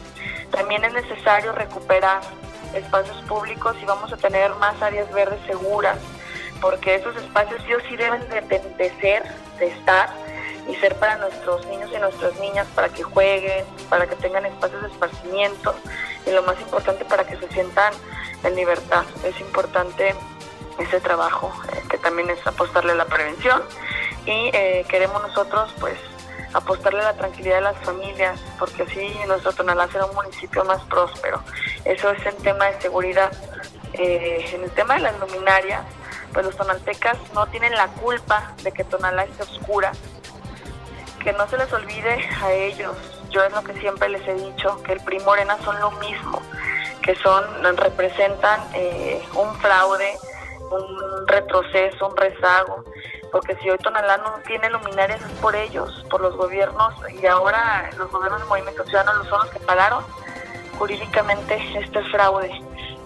También 0.50 0.84
es 0.84 0.92
necesario 0.94 1.52
recuperar 1.52 2.22
espacios 2.74 3.16
públicos 3.28 3.76
y 3.80 3.84
vamos 3.84 4.12
a 4.12 4.16
tener 4.16 4.52
más 4.56 4.80
áreas 4.82 5.10
verdes 5.12 5.38
seguras, 5.46 5.98
porque 6.60 6.96
esos 6.96 7.14
espacios 7.16 7.62
sí 7.66 7.74
o 7.74 7.80
sí 7.88 7.96
deben 7.96 8.26
de, 8.28 8.40
de 8.40 8.92
ser, 9.00 9.22
de 9.58 9.66
estar 9.68 10.10
y 10.68 10.74
ser 10.76 10.96
para 10.96 11.18
nuestros 11.18 11.64
niños 11.66 11.90
y 11.94 11.98
nuestras 11.98 12.34
niñas, 12.40 12.66
para 12.74 12.88
que 12.88 13.02
jueguen, 13.02 13.64
para 13.88 14.06
que 14.06 14.16
tengan 14.16 14.46
espacios 14.46 14.82
de 14.82 14.88
esparcimiento 14.88 15.74
y 16.26 16.30
lo 16.30 16.42
más 16.42 16.60
importante 16.60 17.04
para 17.04 17.24
que 17.24 17.36
se 17.36 17.48
sientan 17.48 17.92
en 18.42 18.54
libertad. 18.54 19.04
Es 19.24 19.38
importante 19.40 20.14
ese 20.78 21.00
trabajo 21.00 21.52
eh, 21.72 21.82
que 21.88 21.98
también 21.98 22.28
es 22.30 22.44
apostarle 22.46 22.92
a 22.92 22.96
la 22.96 23.06
prevención 23.06 23.62
y 24.26 24.50
eh, 24.52 24.84
queremos 24.88 25.22
nosotros 25.22 25.72
pues 25.80 25.96
apostarle 26.52 27.00
a 27.00 27.04
la 27.04 27.14
tranquilidad 27.14 27.56
de 27.56 27.60
las 27.62 27.78
familias 27.78 28.40
porque 28.58 28.82
así 28.82 29.14
nuestro 29.26 29.52
Tonalá 29.52 29.88
será 29.88 30.06
un 30.06 30.14
municipio 30.14 30.64
más 30.64 30.82
próspero. 30.84 31.42
Eso 31.84 32.10
es 32.10 32.26
el 32.26 32.36
tema 32.36 32.66
de 32.66 32.80
seguridad. 32.80 33.32
Eh, 33.92 34.50
en 34.52 34.64
el 34.64 34.70
tema 34.72 34.94
de 34.94 35.00
las 35.00 35.18
luminarias, 35.18 35.82
pues 36.32 36.44
los 36.44 36.56
tonaltecas 36.56 37.16
no 37.32 37.46
tienen 37.46 37.72
la 37.72 37.86
culpa 37.88 38.52
de 38.62 38.72
que 38.72 38.84
Tonalá 38.84 39.24
esté 39.24 39.44
oscura, 39.44 39.92
que 41.22 41.32
no 41.32 41.48
se 41.48 41.56
les 41.56 41.72
olvide 41.72 42.28
a 42.42 42.52
ellos, 42.52 42.94
yo 43.30 43.42
es 43.44 43.52
lo 43.52 43.62
que 43.62 43.74
siempre 43.74 44.08
les 44.08 44.26
he 44.26 44.34
dicho, 44.34 44.82
que 44.82 44.92
el 44.92 45.00
PRI 45.00 45.20
Morena 45.20 45.56
son 45.64 45.78
lo 45.80 45.90
mismo, 45.92 46.40
que 47.02 47.14
son, 47.16 47.44
representan 47.76 48.60
eh, 48.74 49.22
un 49.34 49.54
fraude, 49.56 50.16
un 50.70 51.26
retroceso, 51.28 52.08
un 52.08 52.16
rezago, 52.16 52.84
porque 53.30 53.56
si 53.56 53.70
hoy 53.70 53.78
Tonalá 53.78 54.16
no 54.18 54.32
tiene 54.46 54.70
luminarias 54.70 55.20
es 55.20 55.38
por 55.38 55.54
ellos, 55.54 56.04
por 56.10 56.20
los 56.20 56.36
gobiernos, 56.36 56.94
y 57.20 57.26
ahora 57.26 57.90
los 57.96 58.10
gobiernos 58.10 58.40
del 58.40 58.48
Movimiento 58.48 58.84
Ciudadano 58.84 59.24
son 59.24 59.40
los 59.40 59.50
que 59.50 59.60
pagaron 59.60 60.04
jurídicamente 60.78 61.58
este 61.78 62.02
fraude. 62.04 62.50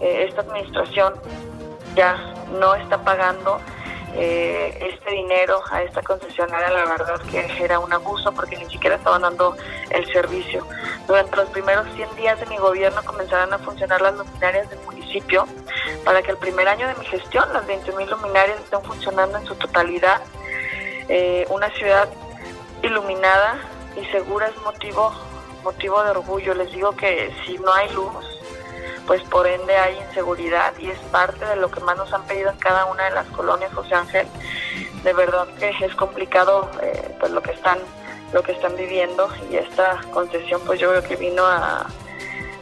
Eh, 0.01 0.27
esta 0.29 0.43
administración 0.43 1.15
ya 1.95 2.17
no 2.59 2.75
está 2.75 2.99
pagando 2.99 3.61
eh, 4.15 4.77
este 4.93 5.11
dinero 5.13 5.61
a 5.71 5.83
esta 5.83 6.03
concesionaria, 6.03 6.71
la 6.71 6.85
verdad 6.85 7.21
que 7.31 7.47
era 7.63 7.79
un 7.79 7.93
abuso 7.93 8.33
porque 8.33 8.57
ni 8.57 8.67
siquiera 8.67 8.97
estaban 8.97 9.23
dando 9.23 9.57
el 9.91 10.07
servicio. 10.13 10.67
Durante 11.07 11.37
los 11.37 11.49
primeros 11.51 11.87
100 11.95 12.17
días 12.17 12.41
de 12.41 12.47
mi 12.47 12.57
gobierno 12.57 13.03
comenzarán 13.05 13.53
a 13.53 13.59
funcionar 13.59 14.01
las 14.01 14.15
luminarias 14.17 14.69
del 14.69 14.81
municipio 14.81 15.47
para 16.05 16.23
que 16.23 16.33
el 16.33 16.39
primer 16.39 16.69
año 16.69 16.89
de 16.89 16.95
mi 16.97 17.05
gestión 17.07 17.53
las 17.53 17.67
20.000 17.67 18.09
luminarias 18.09 18.59
estén 18.61 18.83
funcionando 18.83 19.39
en 19.39 19.47
su 19.47 19.55
totalidad. 19.55 20.21
Eh, 21.09 21.47
una 21.51 21.69
ciudad 21.71 22.09
iluminada 22.83 23.59
y 23.97 24.05
segura 24.07 24.49
es 24.49 24.57
motivo, 24.63 25.13
motivo 25.63 26.03
de 26.03 26.11
orgullo. 26.11 26.55
Les 26.55 26.73
digo 26.73 26.93
que 26.93 27.33
si 27.45 27.59
no 27.59 27.73
hay 27.73 27.93
luz, 27.93 28.25
pues 29.11 29.23
por 29.23 29.45
ende 29.45 29.77
hay 29.77 29.99
inseguridad 30.09 30.73
y 30.79 30.89
es 30.89 30.99
parte 31.11 31.45
de 31.45 31.57
lo 31.57 31.69
que 31.69 31.81
más 31.81 31.97
nos 31.97 32.13
han 32.13 32.23
pedido 32.29 32.49
en 32.49 32.57
cada 32.59 32.85
una 32.85 33.07
de 33.07 33.11
las 33.11 33.27
colonias 33.31 33.75
José 33.75 33.93
Ángel. 33.93 34.29
De 35.03 35.13
verdad 35.13 35.49
que 35.59 35.75
es 35.85 35.97
complicado 35.97 36.71
eh, 36.81 37.17
pues 37.19 37.33
lo 37.33 37.43
que 37.43 37.51
están 37.51 37.81
lo 38.33 38.45
que 38.45 38.53
están 38.53 38.77
viviendo 38.77 39.29
y 39.51 39.57
esta 39.57 40.01
concesión 40.13 40.61
pues 40.65 40.79
yo 40.79 40.91
creo 40.91 41.03
que 41.03 41.17
vino 41.17 41.45
a, 41.45 41.89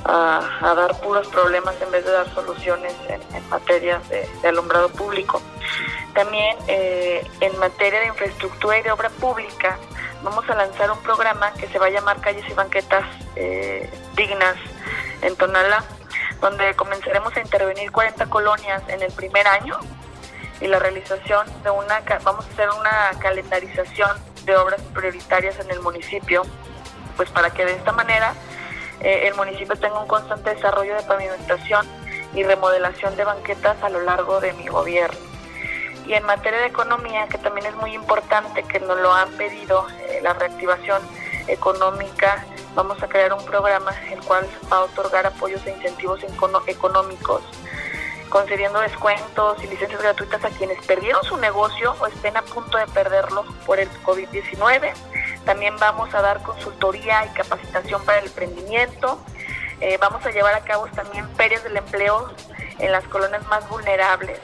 a, 0.06 0.74
dar 0.74 0.98
puros 1.02 1.28
problemas 1.28 1.74
en 1.82 1.90
vez 1.90 2.06
de 2.06 2.12
dar 2.12 2.32
soluciones 2.32 2.94
en, 3.10 3.48
materia 3.50 4.00
de, 4.08 4.48
alumbrado 4.48 4.88
público. 4.88 5.42
También 6.14 6.56
eh, 6.66 7.26
en 7.42 7.58
materia 7.58 8.00
de 8.00 8.06
infraestructura 8.06 8.78
y 8.78 8.82
de 8.84 8.90
obra 8.90 9.10
pública 9.10 9.76
vamos 10.22 10.48
a 10.48 10.54
lanzar 10.54 10.90
un 10.90 11.02
programa 11.02 11.52
que 11.52 11.68
se 11.68 11.78
va 11.78 11.88
a 11.88 11.90
llamar 11.90 12.22
Calles 12.22 12.48
y 12.48 12.54
Banquetas 12.54 13.04
eh, 13.36 13.90
Dignas 14.16 14.56
en 15.20 15.36
Tonalá 15.36 15.84
donde 16.40 16.74
comenzaremos 16.74 17.36
a 17.36 17.40
intervenir 17.40 17.90
40 17.90 18.26
colonias 18.26 18.82
en 18.88 19.02
el 19.02 19.12
primer 19.12 19.46
año 19.46 19.78
y 20.60 20.66
la 20.66 20.78
realización 20.78 21.46
de 21.62 21.70
una, 21.70 22.02
vamos 22.22 22.46
a 22.46 22.52
hacer 22.52 22.68
una 22.70 23.10
calendarización 23.20 24.10
de 24.44 24.56
obras 24.56 24.80
prioritarias 24.94 25.58
en 25.60 25.70
el 25.70 25.80
municipio, 25.80 26.42
pues 27.16 27.30
para 27.30 27.50
que 27.50 27.64
de 27.64 27.72
esta 27.72 27.92
manera 27.92 28.34
eh, 29.00 29.28
el 29.28 29.34
municipio 29.34 29.76
tenga 29.76 30.00
un 30.00 30.08
constante 30.08 30.54
desarrollo 30.54 30.96
de 30.96 31.02
pavimentación 31.02 31.86
y 32.34 32.42
remodelación 32.42 33.16
de 33.16 33.24
banquetas 33.24 33.82
a 33.82 33.88
lo 33.88 34.00
largo 34.00 34.40
de 34.40 34.52
mi 34.54 34.66
gobierno. 34.66 35.18
Y 36.06 36.14
en 36.14 36.24
materia 36.24 36.60
de 36.60 36.66
economía, 36.66 37.28
que 37.28 37.38
también 37.38 37.66
es 37.66 37.74
muy 37.76 37.94
importante, 37.94 38.62
que 38.62 38.80
nos 38.80 38.98
lo 38.98 39.12
han 39.12 39.30
pedido, 39.32 39.86
eh, 40.08 40.20
la 40.22 40.32
reactivación 40.32 41.02
económica 41.46 42.44
vamos 42.78 43.02
a 43.02 43.08
crear 43.08 43.32
un 43.32 43.44
programa 43.44 43.92
el 44.08 44.20
cual 44.20 44.46
va 44.72 44.76
a 44.76 44.80
otorgar 44.82 45.26
apoyos 45.26 45.66
e 45.66 45.72
incentivos 45.72 46.20
económicos, 46.68 47.42
concediendo 48.28 48.78
descuentos 48.78 49.58
y 49.64 49.66
licencias 49.66 50.00
gratuitas 50.00 50.44
a 50.44 50.50
quienes 50.50 50.78
perdieron 50.86 51.24
su 51.24 51.36
negocio 51.38 51.96
o 51.98 52.06
estén 52.06 52.36
a 52.36 52.42
punto 52.42 52.78
de 52.78 52.86
perderlo 52.86 53.44
por 53.66 53.80
el 53.80 53.88
COVID-19. 54.04 54.92
También 55.44 55.76
vamos 55.80 56.14
a 56.14 56.22
dar 56.22 56.40
consultoría 56.44 57.26
y 57.26 57.30
capacitación 57.30 58.00
para 58.04 58.20
el 58.20 58.26
emprendimiento. 58.26 59.18
Eh, 59.80 59.98
vamos 60.00 60.24
a 60.24 60.30
llevar 60.30 60.54
a 60.54 60.60
cabo 60.60 60.86
también 60.94 61.28
ferias 61.34 61.64
del 61.64 61.78
empleo 61.78 62.32
en 62.78 62.92
las 62.92 63.02
colonias 63.08 63.44
más 63.48 63.68
vulnerables 63.68 64.38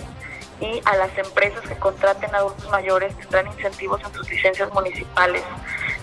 y 0.60 0.80
a 0.84 0.96
las 0.96 1.16
empresas 1.18 1.60
que 1.66 1.76
contraten 1.76 2.34
adultos 2.34 2.68
mayores 2.70 3.16
tendrán 3.18 3.46
incentivos 3.48 4.00
en 4.04 4.12
sus 4.14 4.30
licencias 4.30 4.72
municipales 4.72 5.42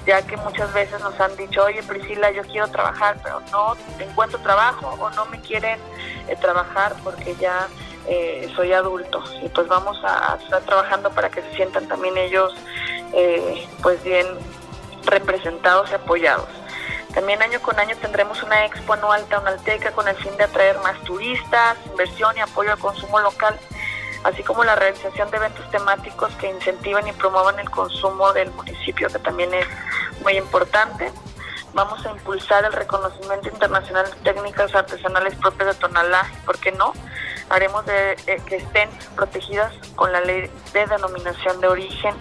ya 0.05 0.21
que 0.23 0.37
muchas 0.37 0.73
veces 0.73 0.99
nos 1.01 1.19
han 1.19 1.35
dicho, 1.35 1.63
oye 1.63 1.83
Priscila, 1.83 2.31
yo 2.31 2.41
quiero 2.43 2.67
trabajar, 2.69 3.17
pero 3.23 3.41
no 3.51 3.75
encuentro 3.99 4.39
trabajo 4.39 4.87
o 4.99 5.09
no 5.11 5.25
me 5.25 5.39
quieren 5.41 5.79
eh, 6.27 6.35
trabajar 6.39 6.95
porque 7.03 7.35
ya 7.35 7.67
eh, 8.07 8.51
soy 8.55 8.73
adulto. 8.73 9.23
Y 9.43 9.49
pues 9.49 9.67
vamos 9.67 9.99
a, 10.03 10.37
estar 10.41 10.61
trabajando 10.63 11.11
para 11.11 11.29
que 11.29 11.41
se 11.41 11.55
sientan 11.55 11.87
también 11.87 12.17
ellos 12.17 12.53
eh, 13.13 13.67
pues 13.83 14.03
bien 14.03 14.25
representados 15.05 15.91
y 15.91 15.95
apoyados. 15.95 16.49
También 17.13 17.41
año 17.41 17.61
con 17.61 17.77
año 17.77 17.95
tendremos 17.97 18.41
una 18.41 18.65
expo 18.65 18.93
anual 18.93 19.25
taunalteca 19.25 19.91
con 19.91 20.07
el 20.07 20.15
fin 20.15 20.35
de 20.37 20.45
atraer 20.45 20.79
más 20.79 20.97
turistas, 21.03 21.77
inversión 21.85 22.37
y 22.37 22.39
apoyo 22.39 22.71
al 22.71 22.79
consumo 22.79 23.19
local 23.19 23.59
así 24.23 24.43
como 24.43 24.63
la 24.63 24.75
realización 24.75 25.29
de 25.31 25.37
eventos 25.37 25.69
temáticos 25.71 26.33
que 26.35 26.49
incentivan 26.49 27.07
y 27.07 27.13
promuevan 27.13 27.59
el 27.59 27.69
consumo 27.69 28.31
del 28.33 28.51
municipio, 28.51 29.07
que 29.07 29.19
también 29.19 29.53
es 29.53 29.65
muy 30.23 30.37
importante. 30.37 31.11
Vamos 31.73 32.05
a 32.05 32.11
impulsar 32.11 32.65
el 32.65 32.73
reconocimiento 32.73 33.47
internacional 33.47 34.05
de 34.05 34.31
técnicas 34.31 34.75
artesanales 34.75 35.35
propias 35.35 35.69
de 35.69 35.73
Tonalá, 35.75 36.29
¿por 36.45 36.57
qué 36.59 36.71
no? 36.73 36.93
Haremos 37.49 37.85
de, 37.85 38.11
eh, 38.27 38.41
que 38.45 38.57
estén 38.57 38.89
protegidas 39.15 39.73
con 39.95 40.11
la 40.11 40.21
ley 40.21 40.49
de 40.73 40.85
denominación 40.85 41.59
de 41.61 41.67
origen. 41.67 42.15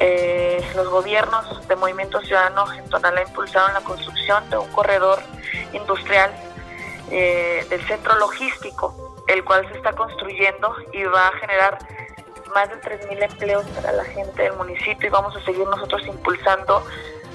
Eh, 0.00 0.72
los 0.74 0.88
gobiernos 0.88 1.66
de 1.68 1.76
Movimiento 1.76 2.20
Ciudadano 2.22 2.70
en 2.72 2.88
Tonalá 2.90 3.22
impulsaron 3.22 3.74
la 3.74 3.80
construcción 3.80 4.48
de 4.50 4.58
un 4.58 4.68
corredor 4.72 5.20
industrial 5.72 6.32
eh, 7.10 7.64
del 7.70 7.86
centro 7.86 8.18
logístico 8.18 9.13
el 9.28 9.44
cual 9.44 9.66
se 9.70 9.76
está 9.76 9.92
construyendo 9.92 10.74
y 10.92 11.04
va 11.04 11.28
a 11.28 11.32
generar 11.38 11.78
más 12.54 12.68
de 12.68 12.76
3.000 12.80 13.22
empleos 13.30 13.64
para 13.70 13.92
la 13.92 14.04
gente 14.04 14.42
del 14.42 14.54
municipio 14.54 15.08
y 15.08 15.10
vamos 15.10 15.34
a 15.36 15.44
seguir 15.44 15.66
nosotros 15.66 16.06
impulsando 16.06 16.84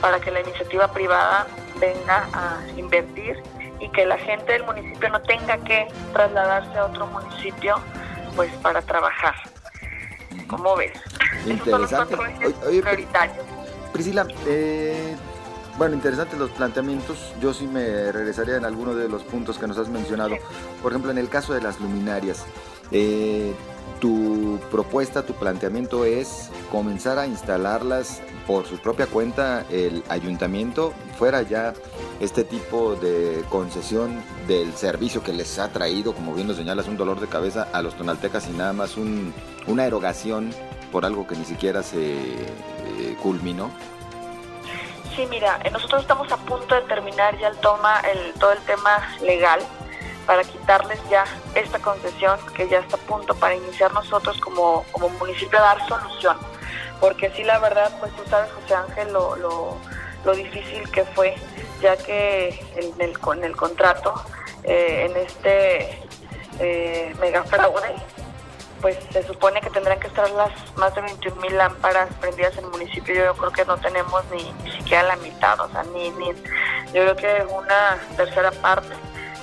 para 0.01 0.19
que 0.19 0.31
la 0.31 0.41
iniciativa 0.41 0.87
privada 0.91 1.47
venga 1.79 2.29
a 2.33 2.59
invertir 2.77 3.41
y 3.79 3.89
que 3.89 4.05
la 4.05 4.17
gente 4.17 4.53
del 4.53 4.63
municipio 4.63 5.09
no 5.09 5.21
tenga 5.21 5.57
que 5.57 5.87
trasladarse 6.13 6.77
a 6.77 6.85
otro 6.85 7.07
municipio 7.07 7.75
pues 8.35 8.51
para 8.57 8.81
trabajar. 8.81 9.35
¿Cómo 10.47 10.75
ves? 10.75 10.93
Interesante. 11.45 12.15
prioritarios. 12.81 13.45
Priscila, 13.91 14.27
eh, 14.45 15.15
bueno, 15.79 15.95
interesantes 15.95 16.37
los 16.37 16.51
planteamientos. 16.51 17.33
Yo 17.41 17.53
sí 17.53 17.65
me 17.65 18.11
regresaría 18.11 18.57
en 18.57 18.65
alguno 18.65 18.93
de 18.93 19.07
los 19.07 19.23
puntos 19.23 19.57
que 19.57 19.65
nos 19.65 19.77
has 19.77 19.87
mencionado. 19.87 20.35
Por 20.83 20.91
ejemplo, 20.91 21.09
en 21.09 21.17
el 21.17 21.29
caso 21.29 21.53
de 21.53 21.61
las 21.61 21.79
luminarias. 21.79 22.43
Eh, 22.91 23.53
tu 24.01 24.59
propuesta, 24.71 25.25
tu 25.25 25.33
planteamiento 25.33 26.05
es 26.05 26.49
comenzar 26.69 27.17
a 27.17 27.27
instalarlas 27.27 28.21
por 28.45 28.65
su 28.65 28.77
propia 28.77 29.07
cuenta 29.07 29.65
el 29.69 30.03
ayuntamiento, 30.09 30.93
fuera 31.17 31.41
ya 31.43 31.73
este 32.19 32.43
tipo 32.43 32.95
de 32.95 33.43
concesión 33.49 34.21
del 34.47 34.73
servicio 34.73 35.23
que 35.23 35.33
les 35.33 35.59
ha 35.59 35.69
traído, 35.69 36.13
como 36.13 36.33
bien 36.33 36.47
lo 36.47 36.53
señalas, 36.53 36.87
un 36.87 36.97
dolor 36.97 37.19
de 37.19 37.27
cabeza 37.27 37.67
a 37.73 37.81
los 37.81 37.95
tonaltecas 37.95 38.47
y 38.49 38.57
nada 38.57 38.73
más 38.73 38.95
una 39.67 39.85
erogación 39.85 40.51
por 40.91 41.05
algo 41.05 41.27
que 41.27 41.35
ni 41.35 41.45
siquiera 41.45 41.83
se 41.83 42.15
eh, 42.15 43.17
culminó. 43.21 43.69
Sí, 45.15 45.25
mira, 45.29 45.59
eh, 45.63 45.71
nosotros 45.71 46.01
estamos 46.01 46.31
a 46.31 46.37
punto 46.37 46.75
de 46.75 46.81
terminar 46.81 47.37
ya 47.39 47.49
el, 47.49 47.57
toma, 47.57 47.99
el, 48.01 48.33
todo 48.39 48.51
el 48.51 48.59
tema 48.59 49.15
legal 49.21 49.59
para 50.25 50.43
quitarles 50.43 50.99
ya 51.09 51.25
esta 51.55 51.79
concesión 51.79 52.39
que 52.53 52.69
ya 52.69 52.79
está 52.79 52.97
a 52.97 52.99
punto 52.99 53.33
para 53.35 53.55
iniciar 53.55 53.91
nosotros 53.93 54.39
como, 54.39 54.85
como 54.91 55.09
municipio 55.09 55.57
a 55.59 55.63
dar 55.63 55.87
solución. 55.87 56.37
Porque 56.99 57.31
sí, 57.31 57.43
la 57.43 57.59
verdad, 57.59 57.91
pues 57.99 58.15
tú 58.15 58.23
sabes, 58.29 58.51
José 58.51 58.75
Ángel, 58.75 59.11
lo, 59.11 59.35
lo, 59.37 59.77
lo 60.25 60.35
difícil 60.35 60.89
que 60.91 61.03
fue, 61.03 61.35
ya 61.81 61.97
que 61.97 62.63
en 62.75 63.01
el, 63.01 63.17
con 63.19 63.43
el 63.43 63.55
contrato, 63.55 64.13
eh, 64.63 65.07
en 65.09 65.17
este 65.17 65.99
eh, 66.59 67.15
mega 67.19 67.43
pues 68.81 68.97
se 69.11 69.23
supone 69.23 69.61
que 69.61 69.69
tendrán 69.69 69.99
que 69.99 70.07
estar 70.07 70.29
las 70.31 70.51
más 70.75 70.93
de 70.95 71.01
21 71.01 71.41
mil 71.41 71.57
lámparas 71.57 72.09
prendidas 72.19 72.57
en 72.57 72.65
el 72.65 72.71
municipio. 72.71 73.13
Yo 73.13 73.33
creo 73.35 73.51
que 73.51 73.65
no 73.65 73.77
tenemos 73.77 74.23
ni, 74.31 74.51
ni 74.63 74.71
siquiera 74.71 75.03
la 75.03 75.15
mitad, 75.17 75.59
o 75.59 75.69
sea, 75.69 75.83
ni, 75.83 76.09
ni, 76.11 76.27
yo 76.93 77.13
creo 77.13 77.15
que 77.15 77.45
una 77.53 77.97
tercera 78.15 78.51
parte. 78.51 78.95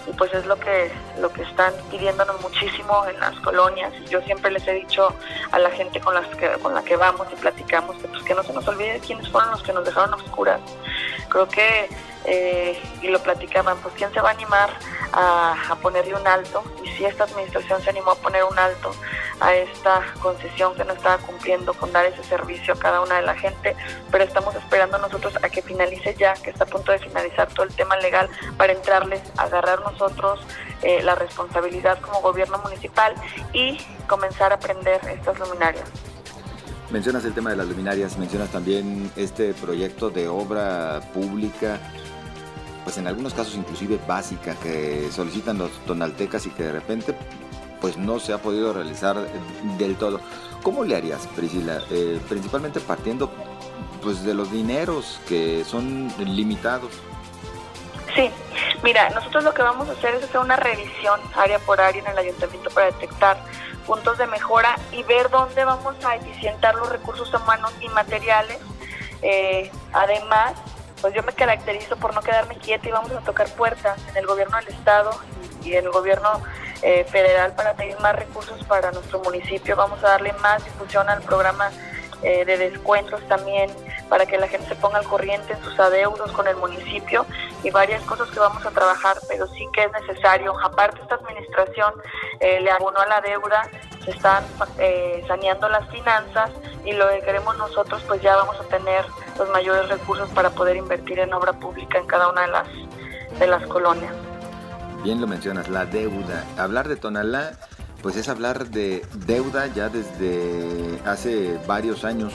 Y 0.07 0.13
pues 0.13 0.33
es 0.35 0.47
lo 0.47 0.57
que 0.57 0.93
lo 1.19 1.33
que 1.33 1.43
están 1.43 1.73
pidiéndonos 1.91 2.41
muchísimo 2.41 3.05
en 3.07 3.19
las 3.19 3.35
colonias. 3.41 3.93
Yo 4.09 4.21
siempre 4.23 4.53
les 4.53 4.67
he 4.69 4.73
dicho 4.73 5.13
a 5.51 5.59
la 5.59 5.71
gente 5.71 6.01
con 6.01 6.15
las 6.15 6.29
que 6.37 6.49
con 6.63 6.75
la 6.75 6.83
que 6.83 6.95
vamos 6.95 7.27
y 7.33 7.37
platicamos 7.37 7.97
que 7.97 8.07
pues 8.07 8.23
que 8.23 8.35
no 8.35 8.45
se 8.45 8.53
nos 8.53 8.69
olvide 8.69 9.01
quiénes 9.01 9.29
fueron 9.29 9.51
los 9.51 9.63
que 9.65 9.73
nos 9.73 9.85
dejaron 9.85 10.15
oscuras. 10.15 10.61
Creo 11.29 11.49
que 11.49 11.89
eh, 12.27 12.81
y 13.03 13.09
lo 13.09 13.23
platicaban 13.23 13.79
pues 13.79 13.95
quién 13.97 14.13
se 14.13 14.21
va 14.21 14.31
a 14.31 14.33
animar 14.33 14.71
a, 15.13 15.77
ponerle 15.81 16.15
un 16.15 16.27
alto 16.27 16.65
y 16.85 16.89
si 16.89 17.05
esta 17.05 17.25
administración 17.25 17.81
se 17.83 17.91
animó 17.91 18.13
a 18.13 18.15
poner 18.17 18.43
un 18.45 18.59
alto 18.59 18.93
a 19.41 19.55
esta 19.55 20.03
concesión 20.21 20.75
que 20.75 20.85
no 20.85 20.95
estaba 20.95 21.19
cumpliendo 21.19 21.73
con 21.75 21.93
dar 21.93 22.07
ese 22.07 22.25
servicio 22.25 22.75
a 22.75 22.79
cada 22.79 23.01
una 23.01 23.17
de 23.17 23.23
la 23.23 23.35
gente, 23.35 23.77
pero 24.11 24.25
estamos 24.25 24.55
esperando 24.55 24.99
nosotros 24.99 25.37
a 25.43 25.49
que 25.49 25.63
finalice 25.63 26.15
ya, 26.19 26.35
que 26.35 26.51
está 26.51 26.65
a 26.65 26.67
punto 26.67 26.93
de 26.93 26.99
finalizar 26.99 27.49
todo 27.49 27.67
el 27.67 27.75
tema 27.75 27.97
legal 27.99 28.29
para 28.57 28.73
entrarles, 28.73 29.21
agarrar 29.37 29.81
nosotros 29.81 30.41
eh, 30.83 31.03
la 31.03 31.15
responsabilidad 31.15 32.01
como 32.01 32.21
gobierno 32.21 32.59
municipal 32.59 33.15
y 33.53 33.79
comenzar 34.09 34.53
a 34.53 34.59
prender 34.59 35.01
estas 35.09 35.39
luminarias. 35.39 35.89
Mencionas 36.91 37.25
el 37.25 37.35
tema 37.35 37.51
de 37.51 37.57
las 37.57 37.67
luminarias, 37.67 38.17
mencionas 38.17 38.51
también 38.51 39.11
este 39.17 39.55
proyecto 39.55 40.09
de 40.09 40.29
obra 40.29 41.01
pública, 41.13 41.81
pues 42.87 42.99
en 42.99 43.09
algunos 43.09 43.35
casos 43.35 43.57
inclusive 43.57 43.99
básica, 44.07 44.55
que 44.63 45.11
solicitan 45.11 45.59
los 45.59 45.73
tonaltecas 45.87 46.47
y 46.47 46.51
que 46.51 46.63
de 46.63 46.71
repente 46.71 47.17
pues 47.81 47.97
no 47.97 48.21
se 48.21 48.33
ha 48.33 48.39
podido 48.39 48.73
realizar 48.73 49.17
del 49.77 49.97
todo. 49.97 50.21
¿Cómo 50.63 50.85
le 50.85 50.95
harías, 50.95 51.27
Priscila? 51.35 51.83
Eh, 51.91 52.21
principalmente 52.29 52.79
partiendo 52.79 53.29
pues 54.05 54.23
de 54.23 54.35
los 54.35 54.53
dineros 54.53 55.19
que 55.27 55.65
son 55.65 56.13
limitados. 56.17 56.93
Sí, 58.15 58.31
mira, 58.85 59.11
nosotros 59.11 59.43
lo 59.43 59.53
que 59.53 59.63
vamos 59.63 59.89
a 59.89 59.93
hacer 59.93 60.15
es 60.15 60.23
hacer 60.23 60.41
una 60.41 60.55
revisión 60.55 61.21
área 61.35 61.59
por 61.59 61.81
área 61.81 62.01
en 62.01 62.07
el 62.07 62.17
ayuntamiento 62.17 62.71
para 62.71 62.87
detectar 62.87 63.37
puntos 63.85 64.17
de 64.17 64.29
mejora 64.29 64.79
y 64.93 65.03
ver 65.03 65.29
dónde 65.31 65.65
vamos 65.65 65.97
a 66.05 66.15
eficientar 66.15 66.77
los 66.77 66.89
recursos 66.89 67.35
humanos 67.35 67.73
y 67.81 67.89
materiales. 67.89 68.59
Eh, 69.23 69.73
además, 69.93 70.53
pues 71.07 71.15
yo 71.15 71.23
me 71.23 71.33
caracterizo 71.33 71.97
por 71.97 72.13
no 72.15 72.21
quedarme 72.21 72.57
quieta 72.57 72.89
y 72.89 72.91
vamos 72.91 73.13
a 73.13 73.21
tocar 73.21 73.49
puertas 73.51 73.97
en 74.09 74.17
el 74.17 74.27
gobierno 74.27 74.57
del 74.57 74.67
estado 74.67 75.13
y 75.63 75.75
en 75.75 75.85
el 75.85 75.93
gobierno 75.93 76.43
eh, 76.83 77.05
federal 77.05 77.53
para 77.53 77.75
pedir 77.75 77.97
más 78.01 78.17
recursos 78.17 78.61
para 78.65 78.91
nuestro 78.91 79.21
municipio. 79.21 79.77
Vamos 79.77 80.03
a 80.03 80.09
darle 80.09 80.33
más 80.43 80.65
difusión 80.65 81.09
al 81.09 81.23
programa 81.23 81.71
eh, 82.25 82.45
de 82.45 82.59
descuentos 82.59 83.23
también 83.29 83.71
para 84.09 84.27
que 84.27 84.37
la 84.37 84.49
gente 84.49 84.67
se 84.67 84.75
ponga 84.75 84.99
al 84.99 85.05
corriente 85.05 85.53
en 85.53 85.63
sus 85.63 85.79
adeudos 85.79 86.33
con 86.33 86.49
el 86.49 86.57
municipio 86.57 87.25
y 87.63 87.71
varias 87.71 88.03
cosas 88.03 88.29
que 88.31 88.41
vamos 88.41 88.67
a 88.67 88.73
trabajar, 88.73 89.17
pero 89.29 89.47
sí 89.47 89.65
que 89.75 89.85
es 89.85 89.93
necesario. 89.93 90.59
Aparte, 90.59 91.01
esta 91.03 91.15
administración 91.15 91.95
eh, 92.41 92.61
le 92.63 92.71
abonó 92.73 92.99
a 92.99 93.07
la 93.07 93.21
deuda, 93.21 93.63
se 94.05 94.11
están 94.11 94.43
saneando 95.29 95.69
las 95.69 95.89
finanzas 95.89 96.51
y 96.85 96.91
lo 96.95 97.09
que 97.11 97.21
queremos 97.21 97.57
nosotros, 97.59 98.03
pues 98.09 98.21
ya 98.23 98.35
vamos 98.35 98.57
a 98.61 98.65
tener 98.65 99.05
los 99.39 99.49
mayores 99.51 99.89
recursos 99.89 100.29
para 100.31 100.51
poder 100.51 100.77
invertir 100.77 101.19
en 101.19 101.33
obra 101.33 101.53
pública 101.53 101.99
en 101.99 102.07
cada 102.07 102.29
una 102.31 102.43
de 102.43 102.49
las, 102.49 102.69
de 103.39 103.47
las 103.47 103.67
colonias 103.67 104.15
bien 105.07 105.21
lo 105.21 105.29
mencionas, 105.29 105.69
la 105.69 105.85
deuda. 105.85 106.45
Hablar 106.59 106.89
de 106.89 106.97
Tonalá, 106.97 107.53
pues 108.03 108.17
es 108.17 108.29
hablar 108.29 108.67
de 108.67 109.07
deuda 109.15 109.69
ya 109.69 109.89
desde 109.89 110.99
hace 111.07 111.61
varios 111.65 112.05
años. 112.05 112.33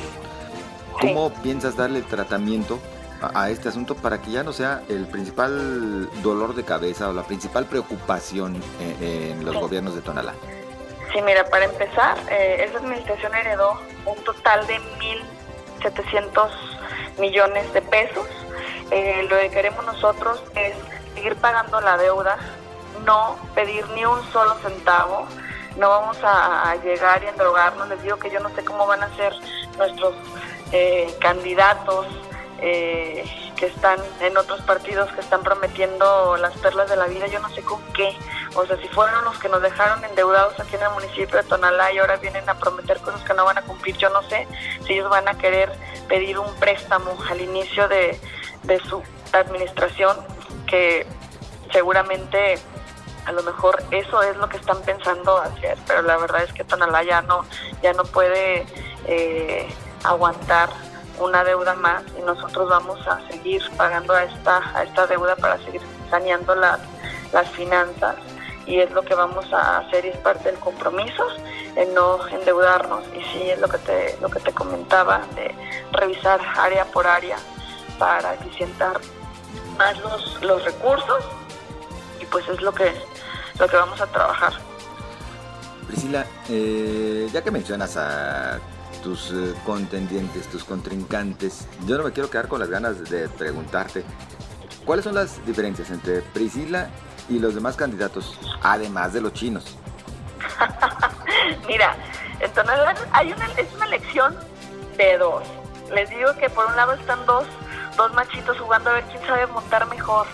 ¿Cómo 1.01 1.33
piensas 1.43 1.75
darle 1.75 2.01
tratamiento 2.01 2.79
a, 3.21 3.49
este 3.49 3.67
asunto 3.67 3.95
para 3.95 4.21
que 4.21 4.31
ya 4.31 4.43
no 4.43 4.53
sea 4.53 4.83
el 4.87 5.05
principal 5.05 6.09
dolor 6.21 6.55
de 6.55 6.63
cabeza 6.63 7.09
o 7.09 7.13
la 7.13 7.23
principal 7.23 7.65
preocupación 7.65 8.55
en, 8.79 9.43
los 9.43 9.57
gobiernos 9.57 9.93
de 9.93 10.01
Tonalá? 10.01 10.33
Sí, 11.11 11.21
mira, 11.21 11.43
para 11.49 11.65
empezar, 11.65 12.17
eh, 12.29 12.67
esa 12.69 12.77
administración 12.77 13.35
heredó 13.35 13.81
un 14.05 14.23
total 14.23 14.65
de 14.65 14.79
1.700 15.81 16.70
millones 17.21 17.71
de 17.71 17.81
pesos. 17.81 18.27
Eh, 18.89 19.25
lo 19.29 19.37
que 19.37 19.49
queremos 19.49 19.85
nosotros 19.85 20.43
es 20.55 20.73
seguir 21.13 21.37
pagando 21.37 21.79
la 21.79 21.95
deuda, 21.97 22.37
no 23.05 23.37
pedir 23.55 23.87
ni 23.91 24.03
un 24.03 24.21
solo 24.33 24.55
centavo, 24.55 25.27
no 25.77 25.87
vamos 25.87 26.17
a, 26.23 26.75
llegar 26.83 27.23
y 27.23 27.27
endrogarnos. 27.27 27.87
Les 27.87 28.01
digo 28.03 28.17
que 28.17 28.29
yo 28.29 28.41
no 28.41 28.49
sé 28.49 28.65
cómo 28.65 28.85
van 28.87 29.03
a 29.03 29.15
ser 29.15 29.33
nuestros 29.77 30.15
eh, 30.73 31.15
candidatos 31.21 32.07
eh, 32.59 33.23
que 33.55 33.67
están 33.67 33.99
en 34.19 34.35
otros 34.35 34.61
partidos 34.61 35.11
que 35.11 35.21
están 35.21 35.43
prometiendo 35.43 36.35
las 36.37 36.57
perlas 36.57 36.89
de 36.89 36.95
la 36.95 37.05
vida, 37.05 37.27
yo 37.27 37.39
no 37.39 37.49
sé 37.49 37.61
con 37.61 37.81
qué. 37.93 38.13
O 38.55 38.65
sea, 38.65 38.77
si 38.77 38.87
fueron 38.89 39.23
los 39.23 39.37
que 39.39 39.47
nos 39.47 39.61
dejaron 39.61 40.03
endeudados 40.03 40.59
aquí 40.59 40.75
en 40.75 40.83
el 40.83 40.89
municipio 40.91 41.37
de 41.37 41.43
Tonalá 41.43 41.91
y 41.93 41.99
ahora 41.99 42.17
vienen 42.17 42.47
a 42.49 42.55
prometer 42.55 42.99
cosas 42.99 43.21
que 43.23 43.33
no 43.33 43.45
van 43.45 43.57
a 43.57 43.61
cumplir, 43.61 43.95
yo 43.97 44.09
no 44.09 44.21
sé 44.23 44.47
si 44.85 44.93
ellos 44.93 45.09
van 45.09 45.27
a 45.27 45.37
querer 45.37 45.71
pedir 46.09 46.37
un 46.37 46.53
préstamo 46.55 47.17
al 47.29 47.39
inicio 47.39 47.87
de, 47.87 48.19
de 48.63 48.79
su 48.81 49.01
administración 49.31 50.17
que 50.67 51.07
seguramente 51.71 52.57
a 53.25 53.31
lo 53.31 53.43
mejor 53.43 53.81
eso 53.91 54.21
es 54.23 54.35
lo 54.35 54.49
que 54.49 54.57
están 54.57 54.81
pensando 54.81 55.37
hacer, 55.37 55.77
pero 55.87 56.01
la 56.01 56.17
verdad 56.17 56.43
es 56.43 56.51
que 56.51 56.63
Tonalá 56.63 57.03
ya 57.03 57.21
no, 57.21 57.45
ya 57.81 57.93
no 57.93 58.03
puede 58.03 58.65
eh, 59.05 59.73
aguantar 60.03 60.69
una 61.19 61.43
deuda 61.43 61.75
más 61.75 62.03
y 62.17 62.21
nosotros 62.21 62.67
vamos 62.67 62.99
a 63.07 63.25
seguir 63.29 63.61
pagando 63.77 64.13
a 64.13 64.23
esta, 64.23 64.61
a 64.75 64.83
esta 64.83 65.07
deuda 65.07 65.35
para 65.35 65.57
seguir 65.59 65.81
saneando 66.09 66.55
las, 66.55 66.79
las 67.31 67.47
finanzas 67.51 68.15
y 68.65 68.79
es 68.79 68.91
lo 68.91 69.03
que 69.03 69.15
vamos 69.15 69.51
a 69.53 69.79
hacer 69.79 70.05
y 70.05 70.09
es 70.09 70.17
parte 70.17 70.51
del 70.51 70.59
compromiso 70.59 71.23
en 71.75 71.93
no 71.93 72.27
endeudarnos 72.27 73.03
y 73.15 73.21
sí 73.31 73.49
es 73.49 73.59
lo 73.59 73.67
que 73.67 73.77
te 73.79 74.17
lo 74.21 74.29
que 74.29 74.39
te 74.39 74.51
comentaba 74.51 75.21
de 75.35 75.53
revisar 75.91 76.39
área 76.57 76.85
por 76.85 77.07
área 77.07 77.37
para 77.97 78.33
eficientar 78.33 78.99
más 79.77 79.97
los, 79.99 80.41
los 80.41 80.63
recursos 80.63 81.23
y 82.19 82.25
pues 82.25 82.47
es 82.49 82.61
lo 82.61 82.73
que 82.73 82.93
lo 83.59 83.67
que 83.67 83.75
vamos 83.75 84.01
a 84.01 84.07
trabajar. 84.07 84.53
Priscila, 85.87 86.25
eh, 86.49 87.29
ya 87.31 87.43
que 87.43 87.51
mencionas 87.51 87.97
a 87.97 88.59
tus 89.03 89.31
eh, 89.31 89.53
contendientes, 89.65 90.47
tus 90.47 90.63
contrincantes, 90.63 91.67
yo 91.85 91.97
no 91.97 92.03
me 92.03 92.11
quiero 92.11 92.29
quedar 92.29 92.47
con 92.47 92.59
las 92.59 92.69
ganas 92.69 93.09
de 93.09 93.27
preguntarte, 93.29 94.03
¿cuáles 94.85 95.03
son 95.03 95.15
las 95.15 95.45
diferencias 95.45 95.89
entre 95.89 96.21
Priscila 96.21 96.89
y 97.31 97.39
los 97.39 97.55
demás 97.55 97.75
candidatos, 97.77 98.37
además 98.61 99.13
de 99.13 99.21
los 99.21 99.33
chinos? 99.33 99.77
Mira, 101.67 101.95
entonces 102.39 102.75
hay 103.13 103.31
una, 103.31 103.45
es 103.57 103.73
una 103.73 103.85
elección 103.85 104.35
de 104.97 105.17
dos. 105.17 105.43
Les 105.93 106.09
digo 106.09 106.35
que 106.35 106.49
por 106.49 106.65
un 106.65 106.75
lado 106.75 106.93
están 106.93 107.25
dos, 107.25 107.45
dos 107.95 108.13
machitos 108.13 108.59
jugando 108.59 108.89
a 108.89 108.93
ver 108.93 109.03
quién 109.05 109.25
sabe 109.25 109.47
montar 109.47 109.87
mejor. 109.87 110.27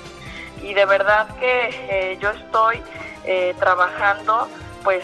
Y 0.61 0.73
de 0.73 0.85
verdad 0.85 1.27
que 1.37 1.69
eh, 1.69 2.17
yo 2.19 2.31
estoy 2.31 2.81
eh, 3.25 3.55
trabajando, 3.59 4.47
pues 4.83 5.03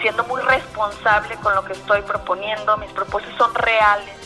siendo 0.00 0.24
muy 0.24 0.42
responsable 0.42 1.36
con 1.36 1.54
lo 1.54 1.64
que 1.64 1.72
estoy 1.74 2.02
proponiendo. 2.02 2.76
Mis 2.78 2.90
propuestas 2.90 3.32
son 3.36 3.54
reales 3.54 4.22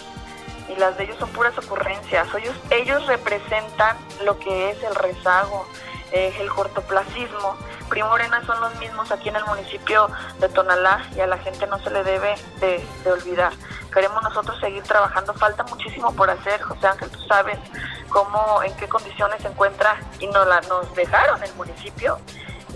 y 0.69 0.79
las 0.79 0.97
de 0.97 1.05
ellos 1.05 1.17
son 1.19 1.29
puras 1.31 1.57
ocurrencias. 1.59 2.27
Ellos, 2.35 2.57
ellos 2.71 3.07
representan 3.07 3.97
lo 4.25 4.39
que 4.39 4.71
es 4.71 4.83
el 4.83 4.95
rezago, 4.95 5.67
el 6.13 6.49
cortoplacismo, 6.51 7.57
PRI 7.89 8.03
Morena 8.03 8.45
son 8.47 8.61
los 8.61 8.75
mismos 8.77 9.11
aquí 9.11 9.29
en 9.29 9.37
el 9.37 9.45
municipio 9.45 10.09
de 10.41 10.49
Tonalá 10.49 11.07
y 11.17 11.21
a 11.21 11.27
la 11.27 11.39
gente 11.39 11.67
no 11.67 11.79
se 11.79 11.91
le 11.91 12.03
debe 12.05 12.35
de, 12.61 13.11
olvidar. 13.11 13.53
Queremos 13.93 14.23
nosotros 14.23 14.59
seguir 14.61 14.83
trabajando, 14.83 15.33
falta 15.35 15.63
muchísimo 15.65 16.13
por 16.15 16.29
hacer, 16.31 16.61
José 16.63 16.87
Ángel, 16.87 17.11
tú 17.11 17.21
sabes 17.27 17.59
cómo, 18.09 18.63
en 18.63 18.75
qué 18.77 18.89
condiciones 18.89 19.41
se 19.41 19.49
encuentra 19.49 19.97
y 20.19 20.27
nos, 20.27 20.47
la, 20.47 20.61
nos 20.63 20.95
dejaron 20.95 21.43
el 21.43 21.55
municipio 21.55 22.19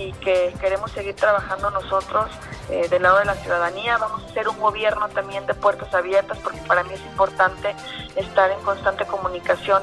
y 0.01 0.13
que 0.15 0.55
queremos 0.61 0.91
seguir 0.93 1.15
trabajando 1.15 1.71
nosotros 1.71 2.31
eh, 2.71 2.89
del 2.89 3.03
lado 3.03 3.19
de 3.19 3.27
la 3.27 3.35
ciudadanía. 3.35 3.99
Vamos 3.99 4.23
a 4.23 4.27
hacer 4.27 4.49
un 4.49 4.59
gobierno 4.59 5.09
también 5.11 5.45
de 5.47 5.55
puertas 5.55 5.93
abiertas 5.93 6.39
porque 6.39 6.61
para 6.67 6.83
mí 6.85 6.95
es 6.95 7.03
importante 7.03 7.75
estar 8.17 8.51
en 8.51 8.61
constante 8.61 9.05
comunicación 9.05 9.83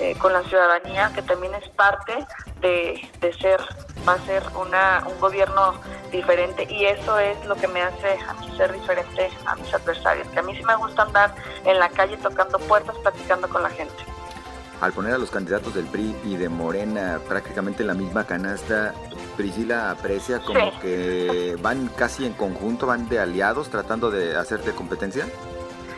eh, 0.00 0.14
con 0.18 0.32
la 0.32 0.42
ciudadanía, 0.44 1.12
que 1.14 1.22
también 1.22 1.54
es 1.54 1.68
parte 1.70 2.26
de, 2.60 3.08
de 3.20 3.32
ser, 3.34 3.60
va 4.08 4.14
a 4.14 4.18
ser 4.20 4.42
una, 4.54 5.04
un 5.06 5.20
gobierno 5.20 5.74
diferente 6.10 6.66
y 6.70 6.86
eso 6.86 7.18
es 7.18 7.44
lo 7.44 7.54
que 7.56 7.68
me 7.68 7.82
hace 7.82 8.18
a 8.26 8.32
mí 8.34 8.50
ser 8.56 8.72
diferente 8.72 9.30
a 9.44 9.54
mis 9.56 9.72
adversarios, 9.74 10.26
que 10.28 10.38
a 10.38 10.42
mí 10.42 10.56
sí 10.56 10.64
me 10.64 10.76
gusta 10.76 11.02
andar 11.02 11.34
en 11.66 11.78
la 11.78 11.90
calle 11.90 12.16
tocando 12.16 12.58
puertas, 12.60 12.96
platicando 12.98 13.48
con 13.48 13.62
la 13.62 13.70
gente 13.70 14.17
al 14.80 14.92
poner 14.92 15.14
a 15.14 15.18
los 15.18 15.30
candidatos 15.30 15.74
del 15.74 15.86
PRI 15.86 16.16
y 16.24 16.36
de 16.36 16.48
Morena 16.48 17.20
prácticamente 17.28 17.82
en 17.82 17.88
la 17.88 17.94
misma 17.94 18.24
canasta, 18.24 18.94
Priscila 19.36 19.90
aprecia 19.90 20.40
como 20.40 20.78
que 20.80 21.56
van 21.60 21.88
casi 21.88 22.26
en 22.26 22.32
conjunto, 22.32 22.86
van 22.86 23.08
de 23.08 23.18
aliados 23.18 23.70
tratando 23.70 24.10
de 24.10 24.36
hacerte 24.36 24.72
competencia. 24.72 25.26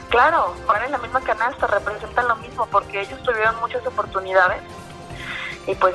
Claro, 0.09 0.55
van 0.67 0.85
en 0.85 0.93
la 0.93 0.99
misma 0.99 1.21
canasta, 1.21 1.67
representan 1.67 2.27
lo 2.29 2.37
mismo 2.37 2.67
porque 2.67 3.03
ellos 3.03 3.23
tuvieron 3.23 3.59
muchas 3.61 3.87
oportunidades 3.87 4.63
y 5.67 5.75
pues 5.75 5.95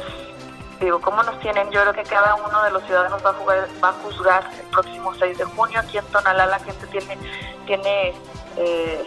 digo, 0.79 1.01
¿cómo 1.01 1.23
nos 1.23 1.39
tienen? 1.39 1.69
Yo 1.71 1.81
creo 1.81 1.93
que 1.93 2.03
cada 2.03 2.35
uno 2.35 2.63
de 2.63 2.71
los 2.71 2.83
ciudadanos 2.83 3.23
va 3.25 3.31
a, 3.31 3.33
jugar, 3.33 3.67
va 3.83 3.89
a 3.89 3.93
juzgar 3.93 4.49
el 4.53 4.69
próximo 4.71 5.13
6 5.13 5.37
de 5.37 5.43
junio. 5.45 5.79
Aquí 5.79 5.97
en 5.97 6.05
Tonalá 6.05 6.45
la 6.45 6.59
gente 6.59 6.87
tiene, 6.87 7.17
tiene 7.65 8.13
eh, 8.57 9.03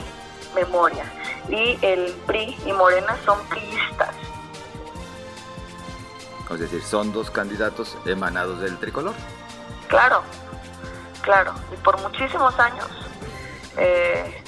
memoria 0.54 1.04
y 1.48 1.78
el 1.82 2.12
PRI 2.26 2.56
y 2.66 2.72
Morena 2.72 3.16
son 3.24 3.38
priistas. 3.46 4.14
Es 6.50 6.60
decir, 6.60 6.82
son 6.82 7.12
dos 7.12 7.30
candidatos 7.30 7.96
emanados 8.06 8.60
del 8.60 8.78
tricolor. 8.78 9.14
Claro, 9.88 10.22
claro. 11.22 11.54
Y 11.72 11.76
por 11.76 12.00
muchísimos 12.00 12.58
años 12.58 12.88
eh, 13.76 14.42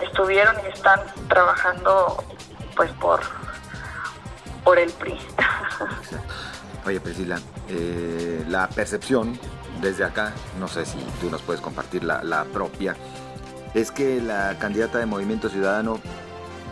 estuvieron 0.00 0.56
y 0.64 0.72
están 0.72 1.00
trabajando 1.28 2.24
pues 2.74 2.90
por, 2.92 3.20
por 4.64 4.78
el 4.78 4.90
PRI. 4.92 5.18
Oye 6.86 7.00
Priscila, 7.00 7.38
eh, 7.68 8.44
la 8.48 8.68
percepción 8.68 9.38
desde 9.80 10.04
acá, 10.04 10.32
no 10.58 10.66
sé 10.66 10.84
si 10.84 10.98
tú 11.20 11.30
nos 11.30 11.42
puedes 11.42 11.60
compartir 11.60 12.04
la, 12.04 12.22
la 12.22 12.44
propia, 12.44 12.96
es 13.74 13.90
que 13.90 14.20
la 14.20 14.56
candidata 14.58 14.98
de 14.98 15.06
Movimiento 15.06 15.48
Ciudadano 15.48 16.00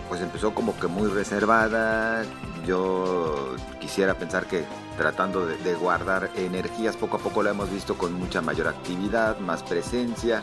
pues 0.09 0.21
empezó 0.21 0.53
como 0.53 0.79
que 0.79 0.89
muy 0.89 1.09
reservada. 1.09 2.25
Yo 2.67 3.55
quisiera 3.79 4.15
pensar 4.15 4.47
que 4.47 4.65
tratando 4.99 5.47
de, 5.47 5.75
guardar 5.75 6.31
energías, 6.37 6.97
poco 6.97 7.17
a 7.17 7.21
poco 7.21 7.43
la 7.43 7.51
hemos 7.51 7.71
visto 7.71 7.97
con 7.97 8.13
mucha 8.15 8.43
mayor 8.43 8.69
actividad, 8.69 9.39
más 9.39 9.63
presencia. 9.63 10.43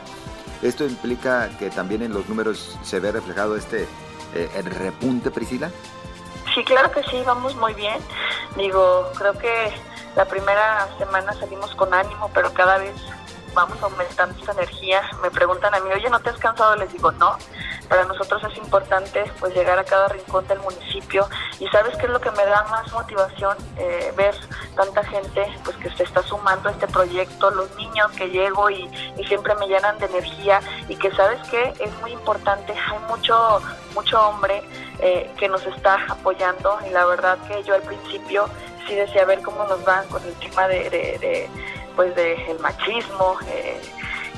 ¿Esto 0.61 0.85
implica 0.85 1.49
que 1.59 1.69
también 1.69 2.01
en 2.01 2.13
los 2.13 2.27
números 2.29 2.79
se 2.81 2.99
ve 2.99 3.11
reflejado 3.11 3.55
este 3.55 3.87
eh, 4.33 4.49
repunte, 4.63 5.31
Priscila? 5.31 5.69
Sí, 6.55 6.63
claro 6.63 6.89
que 6.89 7.03
sí, 7.03 7.21
vamos 7.25 7.55
muy 7.57 7.73
bien. 7.73 7.99
Digo, 8.55 9.11
creo 9.17 9.37
que 9.37 9.71
la 10.15 10.25
primera 10.25 10.87
semana 10.97 11.33
salimos 11.33 11.75
con 11.75 11.93
ánimo, 11.93 12.31
pero 12.33 12.51
cada 12.53 12.77
vez 12.77 12.95
vamos 13.57 13.81
aumentando 13.81 14.37
esta 14.39 14.51
energía. 14.51 15.01
Me 15.23 15.31
preguntan 15.31 15.73
a 15.73 15.79
mí, 15.79 15.89
oye, 15.91 16.09
¿no 16.11 16.19
te 16.19 16.29
has 16.29 16.37
cansado? 16.37 16.75
Les 16.75 16.93
digo, 16.93 17.11
no. 17.13 17.35
Para 17.89 18.03
nosotros 18.03 18.43
es 18.43 18.57
importante 18.57 19.23
pues 19.39 19.55
llegar 19.55 19.79
a 19.79 19.83
cada 19.83 20.09
rincón 20.09 20.45
del 20.47 20.59
municipio 20.59 21.27
y 21.59 21.67
sabes 21.69 21.95
qué 21.97 22.05
es 22.05 22.11
lo 22.11 22.19
que 22.19 22.29
me 22.31 22.45
da 22.45 22.63
más 22.69 22.91
motivación 22.91 23.57
eh, 23.77 24.13
ver 24.15 24.35
tanta 24.75 25.03
gente 25.05 25.47
pues 25.63 25.77
que 25.77 25.89
se 25.91 26.03
está 26.03 26.21
sumando 26.21 26.67
a 26.67 26.73
este 26.73 26.85
proyecto, 26.87 27.49
los 27.49 27.73
niños 27.77 28.11
que 28.11 28.29
llego 28.29 28.69
y, 28.69 28.89
siempre 29.27 29.55
me 29.55 29.67
llenan 29.67 29.97
de 29.99 30.05
energía 30.05 30.61
y 30.87 30.95
que 30.95 31.11
sabes 31.11 31.41
que 31.49 31.73
es 31.79 32.01
muy 32.01 32.11
importante, 32.11 32.73
hay 32.73 32.99
mucho 33.09 33.61
mucho 33.93 34.21
hombre 34.29 34.63
eh, 34.99 35.29
que 35.37 35.49
nos 35.49 35.65
está 35.65 35.97
apoyando 36.07 36.77
y 36.87 36.91
la 36.91 37.05
verdad 37.05 37.37
que 37.47 37.63
yo 37.63 37.73
al 37.73 37.81
principio 37.81 38.47
sí 38.87 38.95
decía 38.95 39.25
ver 39.25 39.41
cómo 39.41 39.65
nos 39.65 39.83
van 39.83 40.07
con 40.07 40.23
el 40.23 40.33
tema 40.35 40.67
de 40.67 41.49
pues 41.97 42.15
del 42.15 42.59
machismo 42.59 43.37
eh, 43.47 43.81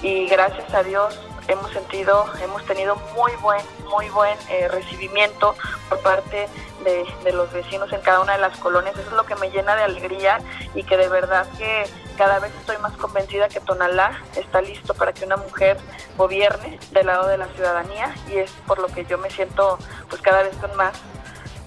y 0.02 0.28
gracias 0.28 0.74
a 0.74 0.82
Dios 0.82 1.20
hemos 1.50 1.72
sentido, 1.72 2.26
hemos 2.42 2.64
tenido 2.66 2.96
muy 3.16 3.32
buen, 3.42 3.62
muy 3.90 4.10
buen 4.10 4.38
eh, 4.50 4.68
recibimiento 4.70 5.56
por 5.90 6.00
parte 6.00 6.48
de, 6.84 7.06
de, 7.24 7.34
los 7.34 7.52
vecinos 7.52 7.92
en 7.92 8.00
cada 8.02 8.22
una 8.22 8.34
de 8.34 8.40
las 8.40 8.58
colonias. 8.60 8.96
Eso 8.96 9.10
es 9.10 9.14
lo 9.14 9.26
que 9.26 9.36
me 9.36 9.50
llena 9.50 9.76
de 9.76 9.84
alegría 9.84 10.40
y 10.76 10.84
que 10.84 10.96
de 10.96 11.10
verdad 11.10 11.48
que 11.58 11.86
cada 12.18 12.40
vez 12.40 12.54
estoy 12.60 12.78
más 12.78 12.96
convencida 12.98 13.50
que 13.50 13.60
Tonalá 13.60 14.22
está 14.36 14.62
listo 14.62 14.94
para 14.94 15.12
que 15.12 15.26
una 15.26 15.38
mujer 15.38 15.78
gobierne 16.18 16.80
del 16.92 17.08
lado 17.08 17.28
de 17.28 17.38
la 17.38 17.48
ciudadanía 17.48 18.14
y 18.32 18.38
es 18.38 18.52
por 18.68 18.80
lo 18.80 18.88
que 18.88 19.06
yo 19.06 19.18
me 19.18 19.30
siento 19.32 19.80
pues 20.08 20.22
cada 20.22 20.44
vez 20.44 20.56
con 20.58 20.74
más, 20.78 20.94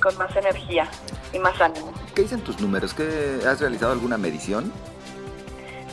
con 0.00 0.16
más 0.16 0.35
energía 0.37 0.88
y 1.33 1.38
más 1.38 1.61
ánimo. 1.61 1.92
¿Qué 2.14 2.22
dicen 2.22 2.40
tus 2.40 2.61
números? 2.61 2.94
¿Qué, 2.94 3.40
¿Has 3.46 3.61
realizado 3.61 3.92
alguna 3.92 4.16
medición? 4.16 4.72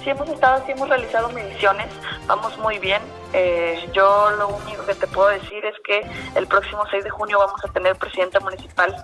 Sí, 0.03 0.09
hemos 0.11 0.29
estado, 0.29 0.63
sí 0.65 0.71
hemos 0.71 0.87
realizado 0.87 1.27
mediciones, 1.29 1.87
vamos 2.25 2.57
muy 2.59 2.79
bien. 2.79 3.01
Eh, 3.33 3.89
yo 3.91 4.31
lo 4.31 4.47
único 4.47 4.85
que 4.85 4.95
te 4.95 5.07
puedo 5.07 5.27
decir 5.27 5.65
es 5.65 5.75
que 5.83 6.09
el 6.35 6.47
próximo 6.47 6.83
6 6.89 7.03
de 7.03 7.09
junio 7.09 7.37
vamos 7.37 7.59
a 7.65 7.67
tener 7.73 7.97
presidenta 7.97 8.39
municipal 8.39 8.95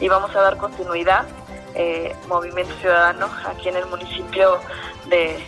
y 0.00 0.08
vamos 0.08 0.36
a 0.36 0.42
dar 0.42 0.58
continuidad, 0.58 1.24
eh, 1.74 2.14
Movimiento 2.28 2.74
Ciudadano, 2.74 3.30
aquí 3.46 3.70
en 3.70 3.76
el 3.76 3.86
municipio 3.86 4.58
de, 5.06 5.42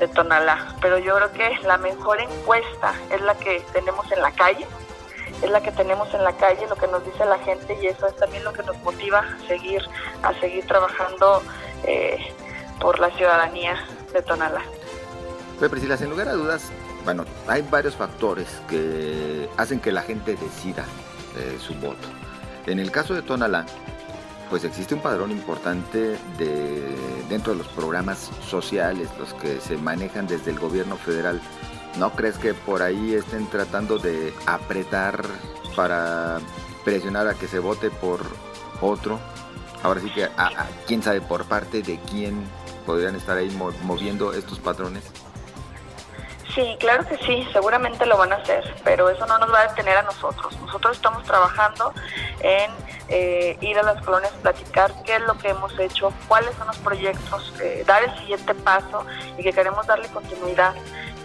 de 0.00 0.08
Tonalá. 0.08 0.74
Pero 0.80 0.98
yo 0.98 1.14
creo 1.14 1.32
que 1.32 1.58
la 1.64 1.78
mejor 1.78 2.20
encuesta 2.20 2.92
es 3.12 3.20
la 3.20 3.36
que 3.36 3.64
tenemos 3.72 4.10
en 4.10 4.20
la 4.20 4.32
calle, 4.32 4.66
es 5.42 5.50
la 5.50 5.62
que 5.62 5.70
tenemos 5.70 6.12
en 6.12 6.24
la 6.24 6.32
calle, 6.32 6.66
lo 6.66 6.74
que 6.74 6.88
nos 6.88 7.04
dice 7.04 7.24
la 7.24 7.38
gente 7.38 7.78
y 7.80 7.86
eso 7.86 8.08
es 8.08 8.16
también 8.16 8.42
lo 8.42 8.52
que 8.52 8.64
nos 8.64 8.76
motiva 8.78 9.20
a 9.20 9.46
seguir, 9.46 9.80
a 10.24 10.34
seguir 10.40 10.66
trabajando 10.66 11.40
eh, 11.84 12.18
por 12.80 12.98
la 12.98 13.10
ciudadanía 13.10 13.76
de 14.12 14.22
Tonalá. 14.22 14.62
Pues 15.58 15.70
Priscila, 15.70 15.96
sin 15.96 16.10
lugar 16.10 16.28
a 16.28 16.32
dudas, 16.32 16.70
bueno, 17.04 17.24
hay 17.46 17.62
varios 17.62 17.94
factores 17.96 18.48
que 18.68 19.48
hacen 19.56 19.80
que 19.80 19.92
la 19.92 20.02
gente 20.02 20.36
decida 20.36 20.84
eh, 21.36 21.58
su 21.60 21.74
voto. 21.74 22.08
En 22.66 22.78
el 22.78 22.90
caso 22.90 23.14
de 23.14 23.22
Tonalá, 23.22 23.66
pues 24.50 24.64
existe 24.64 24.94
un 24.94 25.00
padrón 25.00 25.30
importante 25.30 26.18
de, 26.36 26.96
dentro 27.28 27.52
de 27.52 27.58
los 27.58 27.68
programas 27.68 28.30
sociales, 28.46 29.08
los 29.18 29.32
que 29.34 29.60
se 29.60 29.76
manejan 29.76 30.26
desde 30.26 30.50
el 30.50 30.58
gobierno 30.58 30.96
federal. 30.96 31.40
¿No 31.98 32.10
crees 32.12 32.36
que 32.36 32.54
por 32.54 32.82
ahí 32.82 33.14
estén 33.14 33.46
tratando 33.46 33.98
de 33.98 34.34
apretar 34.46 35.24
para 35.76 36.38
presionar 36.84 37.28
a 37.28 37.34
que 37.34 37.46
se 37.46 37.60
vote 37.60 37.90
por 37.90 38.20
otro? 38.80 39.18
Ahora 39.82 40.00
sí 40.00 40.10
que, 40.10 40.28
quién 40.86 41.02
sabe 41.02 41.20
por 41.20 41.44
parte 41.44 41.82
de 41.82 41.98
quién 42.10 42.44
podrían 42.90 43.14
estar 43.14 43.36
ahí 43.36 43.48
moviendo 43.84 44.32
estos 44.32 44.58
patrones? 44.58 45.04
Sí, 46.54 46.76
claro 46.80 47.06
que 47.06 47.16
sí, 47.18 47.46
seguramente 47.52 48.06
lo 48.06 48.16
van 48.16 48.32
a 48.32 48.36
hacer, 48.36 48.74
pero 48.82 49.08
eso 49.08 49.24
no 49.26 49.38
nos 49.38 49.52
va 49.52 49.60
a 49.60 49.68
detener 49.68 49.96
a 49.96 50.02
nosotros. 50.02 50.58
Nosotros 50.60 50.96
estamos 50.96 51.22
trabajando 51.24 51.92
en 52.40 52.70
eh, 53.08 53.56
ir 53.60 53.78
a 53.78 53.82
las 53.82 54.02
colonias, 54.04 54.32
platicar 54.42 54.92
qué 55.04 55.16
es 55.16 55.22
lo 55.22 55.38
que 55.38 55.50
hemos 55.50 55.78
hecho, 55.78 56.12
cuáles 56.28 56.54
son 56.56 56.66
los 56.66 56.78
proyectos, 56.78 57.52
eh, 57.60 57.84
dar 57.86 58.02
el 58.02 58.18
siguiente 58.18 58.54
paso 58.54 59.06
y 59.38 59.42
que 59.42 59.52
queremos 59.52 59.86
darle 59.86 60.08
continuidad. 60.08 60.74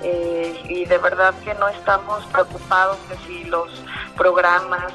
Eh, 0.04 0.62
y 0.68 0.86
de 0.86 0.98
verdad 0.98 1.34
que 1.44 1.54
no 1.56 1.68
estamos 1.70 2.24
preocupados 2.26 2.98
de 3.10 3.18
si 3.26 3.46
los 3.46 3.70
programas, 4.16 4.94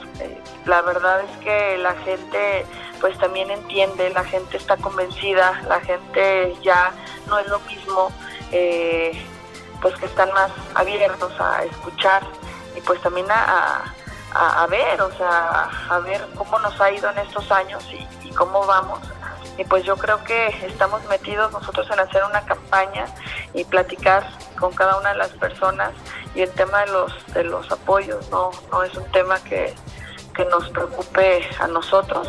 la 0.66 0.82
verdad 0.82 1.22
es 1.22 1.36
que 1.38 1.78
la 1.78 1.94
gente 1.94 2.66
pues 3.00 3.18
también 3.18 3.50
entiende, 3.50 4.10
la 4.10 4.24
gente 4.24 4.56
está 4.56 4.76
convencida, 4.76 5.60
la 5.66 5.80
gente 5.80 6.54
ya 6.62 6.92
no 7.26 7.38
es 7.38 7.46
lo 7.48 7.58
mismo, 7.60 8.12
eh, 8.52 9.12
pues 9.80 9.94
que 9.96 10.06
están 10.06 10.32
más 10.32 10.50
abiertos 10.74 11.32
a 11.40 11.64
escuchar 11.64 12.22
y 12.76 12.80
pues 12.80 13.00
también 13.00 13.26
a, 13.30 14.66
ver, 14.68 15.00
o 15.02 15.10
sea, 15.16 15.68
a 15.88 15.98
ver 16.00 16.24
cómo 16.36 16.58
nos 16.60 16.80
ha 16.80 16.90
ido 16.90 17.10
en 17.10 17.18
estos 17.18 17.50
años 17.50 17.84
y, 17.92 18.28
y 18.28 18.30
cómo 18.32 18.64
vamos. 18.66 19.00
Y 19.58 19.64
pues 19.64 19.84
yo 19.84 19.96
creo 19.96 20.22
que 20.24 20.46
estamos 20.66 21.04
metidos 21.08 21.52
nosotros 21.52 21.88
en 21.90 22.00
hacer 22.00 22.22
una 22.24 22.40
campaña 22.42 23.06
y 23.52 23.64
platicar 23.64 24.26
con 24.58 24.72
cada 24.72 24.96
una 24.98 25.10
de 25.10 25.18
las 25.18 25.30
personas 25.30 25.90
y 26.34 26.42
el 26.42 26.50
tema 26.50 26.80
de 26.80 26.92
los 26.92 27.26
de 27.34 27.44
los 27.44 27.70
apoyos 27.72 28.30
no 28.30 28.50
no 28.70 28.82
es 28.84 28.94
un 28.94 29.04
tema 29.10 29.38
que, 29.40 29.74
que 30.34 30.44
nos 30.44 30.68
preocupe 30.70 31.48
a 31.58 31.66
nosotros 31.66 32.28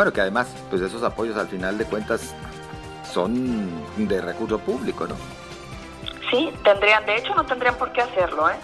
Bueno, 0.00 0.14
que 0.14 0.22
además, 0.22 0.48
pues 0.70 0.80
esos 0.80 1.02
apoyos 1.02 1.36
al 1.36 1.48
final 1.48 1.76
de 1.76 1.84
cuentas 1.84 2.34
son 3.12 3.84
de 3.96 4.20
recurso 4.20 4.58
público, 4.58 5.06
¿no? 5.06 5.16
Sí, 6.30 6.52
tendrían, 6.62 7.04
de 7.06 7.16
hecho 7.16 7.34
no 7.34 7.44
tendrían 7.44 7.74
por 7.76 7.92
qué 7.92 8.02
hacerlo, 8.02 8.48
¿eh? 8.48 8.56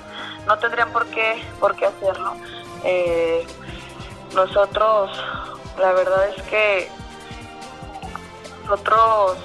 No 0.47 0.57
tendrían 0.59 0.93
por 0.93 1.07
qué, 1.07 1.43
por 1.59 1.75
qué 1.75 1.87
hacerlo. 1.87 2.35
Eh, 2.85 3.45
nosotros, 4.35 5.11
la 5.79 5.93
verdad 5.93 6.29
es 6.29 6.43
que 6.45 6.89
nosotros 8.65 9.39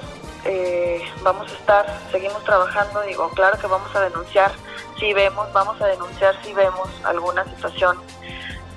eh, 0.45 1.01
vamos 1.23 1.51
a 1.51 1.55
estar, 1.55 1.99
seguimos 2.11 2.43
trabajando, 2.43 3.01
digo, 3.01 3.29
claro 3.29 3.57
que 3.59 3.67
vamos 3.67 3.95
a 3.95 4.01
denunciar 4.01 4.51
si 4.99 5.13
vemos, 5.13 5.51
vamos 5.53 5.81
a 5.81 5.87
denunciar 5.87 6.35
si 6.43 6.53
vemos 6.53 6.89
alguna 7.03 7.43
situación. 7.45 7.97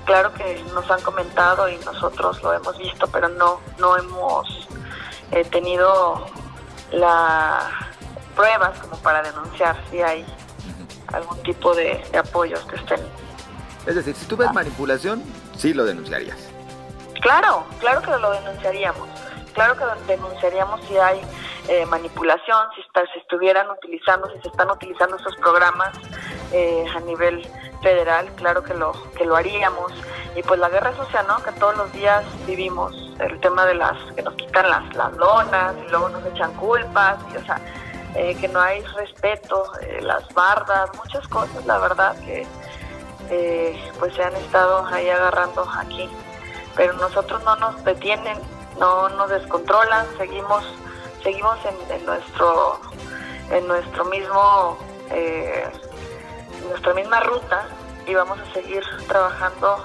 Claro 0.05 0.33
que 0.33 0.63
nos 0.73 0.89
han 0.89 1.01
comentado 1.01 1.67
y 1.69 1.77
nosotros 1.77 2.41
lo 2.43 2.53
hemos 2.53 2.77
visto, 2.77 3.07
pero 3.07 3.29
no, 3.29 3.59
no 3.79 3.97
hemos 3.97 4.67
eh, 5.31 5.43
tenido 5.45 6.25
la 6.91 7.85
pruebas 8.35 8.77
como 8.79 8.97
para 8.97 9.23
denunciar 9.23 9.75
si 9.89 10.01
hay 10.01 10.25
algún 11.13 11.41
tipo 11.43 11.73
de, 11.73 12.03
apoyos 12.17 12.63
que 12.65 12.75
estén. 12.75 12.99
Es 13.85 13.95
decir, 13.95 14.15
si 14.15 14.25
tú 14.25 14.35
ves 14.35 14.51
manipulación, 14.53 15.23
sí 15.55 15.73
lo 15.73 15.85
denunciarías. 15.85 16.37
Claro, 17.21 17.63
claro 17.79 18.01
que 18.01 18.11
lo 18.17 18.31
denunciaríamos. 18.31 19.07
Claro 19.53 19.77
que 19.77 19.85
denunciaríamos 20.07 20.83
si 20.85 20.97
hay 20.97 21.21
eh, 21.69 21.85
manipulación, 21.85 22.67
si, 22.75 22.81
está, 22.81 23.05
si 23.13 23.19
estuvieran 23.19 23.69
utilizando, 23.69 24.29
si 24.31 24.41
se 24.41 24.49
están 24.49 24.69
utilizando 24.69 25.15
esos 25.15 25.35
programas 25.37 25.91
eh, 26.51 26.85
a 26.93 26.99
nivel 27.01 27.47
federal, 27.81 28.29
claro 28.35 28.63
que 28.63 28.73
lo, 28.73 28.91
que 29.13 29.25
lo 29.25 29.35
haríamos. 29.35 29.93
Y 30.35 30.43
pues 30.43 30.59
la 30.59 30.69
guerra 30.69 30.93
social, 30.95 31.25
¿no? 31.27 31.41
Que 31.41 31.51
todos 31.53 31.77
los 31.77 31.91
días 31.93 32.25
vivimos 32.45 33.04
el 33.19 33.39
tema 33.39 33.65
de 33.65 33.75
las, 33.75 33.97
que 34.13 34.21
nos 34.21 34.33
quitan 34.35 34.69
las, 34.69 35.15
lonas 35.17 35.75
y 35.85 35.89
luego 35.89 36.09
nos 36.09 36.25
echan 36.25 36.53
culpas, 36.53 37.17
y 37.33 37.37
o 37.37 37.45
sea, 37.45 37.59
eh, 38.15 38.35
que 38.39 38.47
no 38.47 38.59
hay 38.59 38.81
respeto, 38.81 39.71
las 40.01 40.27
bardas, 40.33 40.89
muchas 40.95 41.27
cosas, 41.27 41.65
la 41.65 41.77
verdad, 41.79 42.15
que 42.19 42.47
pues 43.99 44.13
se 44.13 44.23
han 44.23 44.35
estado 44.35 44.85
ahí 44.87 45.09
agarrando 45.09 45.67
aquí. 45.77 46.09
Pero 46.75 46.93
nosotros 46.93 47.43
no 47.43 47.55
nos 47.55 47.83
detienen, 47.83 48.37
no 48.79 49.09
nos 49.09 49.29
descontrolan, 49.29 50.05
seguimos 50.17 50.63
seguimos 51.25 51.57
en, 51.89 52.05
nuestro 52.05 52.79
en 53.49 53.67
nuestro 53.67 54.05
mismo 54.05 54.77
eh, 55.09 55.67
nuestra 56.69 56.93
misma 56.93 57.19
ruta 57.21 57.65
y 58.05 58.13
vamos 58.13 58.37
a 58.39 58.53
seguir 58.53 58.83
trabajando 59.07 59.83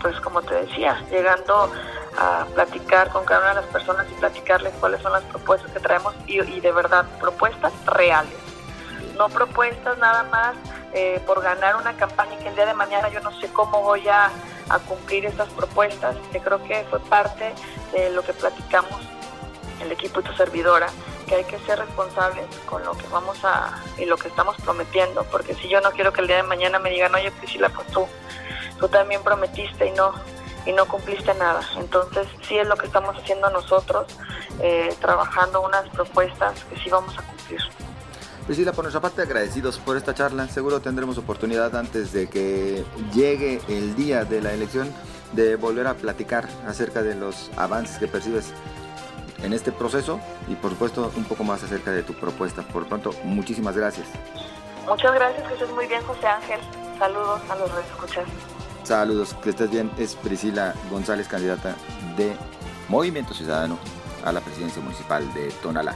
pues 0.00 0.18
como 0.20 0.40
te 0.40 0.54
decía 0.54 0.98
llegando 1.10 1.70
a 2.18 2.44
platicar 2.52 3.10
con 3.10 3.24
cada 3.24 3.40
una 3.40 3.48
de 3.50 3.54
las 3.62 3.66
personas 3.66 4.06
y 4.10 4.14
platicarles 4.14 4.74
cuáles 4.80 5.00
son 5.02 5.12
las 5.12 5.22
propuestas 5.24 5.70
que 5.70 5.78
traemos 5.78 6.14
y, 6.26 6.60
de 6.60 6.72
verdad 6.72 7.06
propuestas 7.20 7.72
reales. 7.86 8.34
No 9.16 9.28
propuestas 9.28 9.96
nada 9.98 10.24
más 10.24 10.56
eh, 10.92 11.20
por 11.26 11.40
ganar 11.40 11.76
una 11.76 11.96
campaña 11.96 12.36
que 12.38 12.48
el 12.48 12.56
día 12.56 12.66
de 12.66 12.74
mañana 12.74 13.08
yo 13.08 13.20
no 13.20 13.30
sé 13.40 13.48
cómo 13.52 13.82
voy 13.82 14.08
a, 14.08 14.30
cumplir 14.86 15.24
esas 15.24 15.48
propuestas 15.50 16.14
que 16.30 16.40
creo 16.40 16.62
que 16.64 16.84
fue 16.90 17.00
parte 17.00 17.54
de 17.90 18.10
lo 18.10 18.22
que 18.22 18.34
platicamos 18.34 19.00
el 19.80 19.90
equipo 19.90 20.20
y 20.20 20.24
tu 20.24 20.32
servidora, 20.34 20.88
que 21.26 21.36
hay 21.36 21.44
que 21.44 21.58
ser 21.60 21.78
responsables 21.78 22.44
con 22.66 22.84
lo 22.84 22.92
que 22.92 23.06
vamos 23.10 23.42
a 23.44 23.82
y 23.96 24.04
lo 24.04 24.18
que 24.18 24.28
estamos 24.28 24.56
prometiendo, 24.56 25.24
porque 25.30 25.54
si 25.54 25.70
yo 25.70 25.80
no 25.80 25.90
quiero 25.92 26.12
que 26.12 26.20
el 26.20 26.26
día 26.26 26.36
de 26.36 26.42
mañana 26.42 26.78
me 26.78 26.90
digan, 26.90 27.14
oye 27.14 27.30
Priscila, 27.30 27.70
pues 27.70 27.86
tú, 27.86 28.06
tú 28.78 28.88
también 28.88 29.22
prometiste 29.22 29.86
y 29.86 29.92
no 29.92 30.12
y 30.66 30.72
no 30.72 30.86
cumpliste 30.86 31.32
nada. 31.34 31.60
Entonces 31.78 32.26
sí 32.46 32.58
es 32.58 32.66
lo 32.66 32.76
que 32.76 32.86
estamos 32.86 33.16
haciendo 33.16 33.50
nosotros, 33.50 34.06
eh, 34.60 34.94
trabajando 35.00 35.62
unas 35.62 35.88
propuestas 35.90 36.64
que 36.64 36.78
sí 36.80 36.90
vamos 36.90 37.16
a 37.18 37.22
cumplir. 37.22 37.60
Priscila, 38.46 38.72
por 38.72 38.84
nuestra 38.84 39.00
parte 39.00 39.20
agradecidos 39.20 39.78
por 39.78 39.96
esta 39.96 40.14
charla. 40.14 40.48
Seguro 40.48 40.80
tendremos 40.80 41.18
oportunidad 41.18 41.76
antes 41.76 42.12
de 42.12 42.28
que 42.28 42.84
llegue 43.12 43.60
el 43.68 43.94
día 43.94 44.24
de 44.24 44.40
la 44.40 44.52
elección 44.52 44.90
de 45.32 45.56
volver 45.56 45.86
a 45.86 45.94
platicar 45.94 46.48
acerca 46.66 47.02
de 47.02 47.14
los 47.14 47.50
avances 47.56 47.98
que 47.98 48.08
percibes 48.08 48.54
en 49.42 49.52
este 49.52 49.70
proceso 49.70 50.18
y 50.48 50.54
por 50.54 50.70
supuesto 50.70 51.12
un 51.16 51.24
poco 51.24 51.44
más 51.44 51.62
acerca 51.62 51.90
de 51.92 52.02
tu 52.02 52.14
propuesta. 52.14 52.62
Por 52.62 52.82
lo 52.82 52.88
pronto, 52.88 53.10
muchísimas 53.24 53.76
gracias. 53.76 54.06
Muchas 54.86 55.12
gracias, 55.14 55.46
que 55.46 55.52
estés 55.52 55.70
muy 55.70 55.86
bien, 55.86 56.02
José 56.04 56.26
Ángel. 56.26 56.60
Saludos 56.98 57.42
a 57.50 57.54
los 57.56 57.70
escuchas. 57.84 58.24
Saludos, 58.88 59.34
que 59.42 59.50
estés 59.50 59.70
bien. 59.70 59.90
Es 59.98 60.14
Priscila 60.14 60.74
González, 60.90 61.28
candidata 61.28 61.76
de 62.16 62.34
Movimiento 62.88 63.34
Ciudadano 63.34 63.78
a 64.24 64.32
la 64.32 64.40
presidencia 64.40 64.80
municipal 64.80 65.30
de 65.34 65.50
Tonalá. 65.62 65.94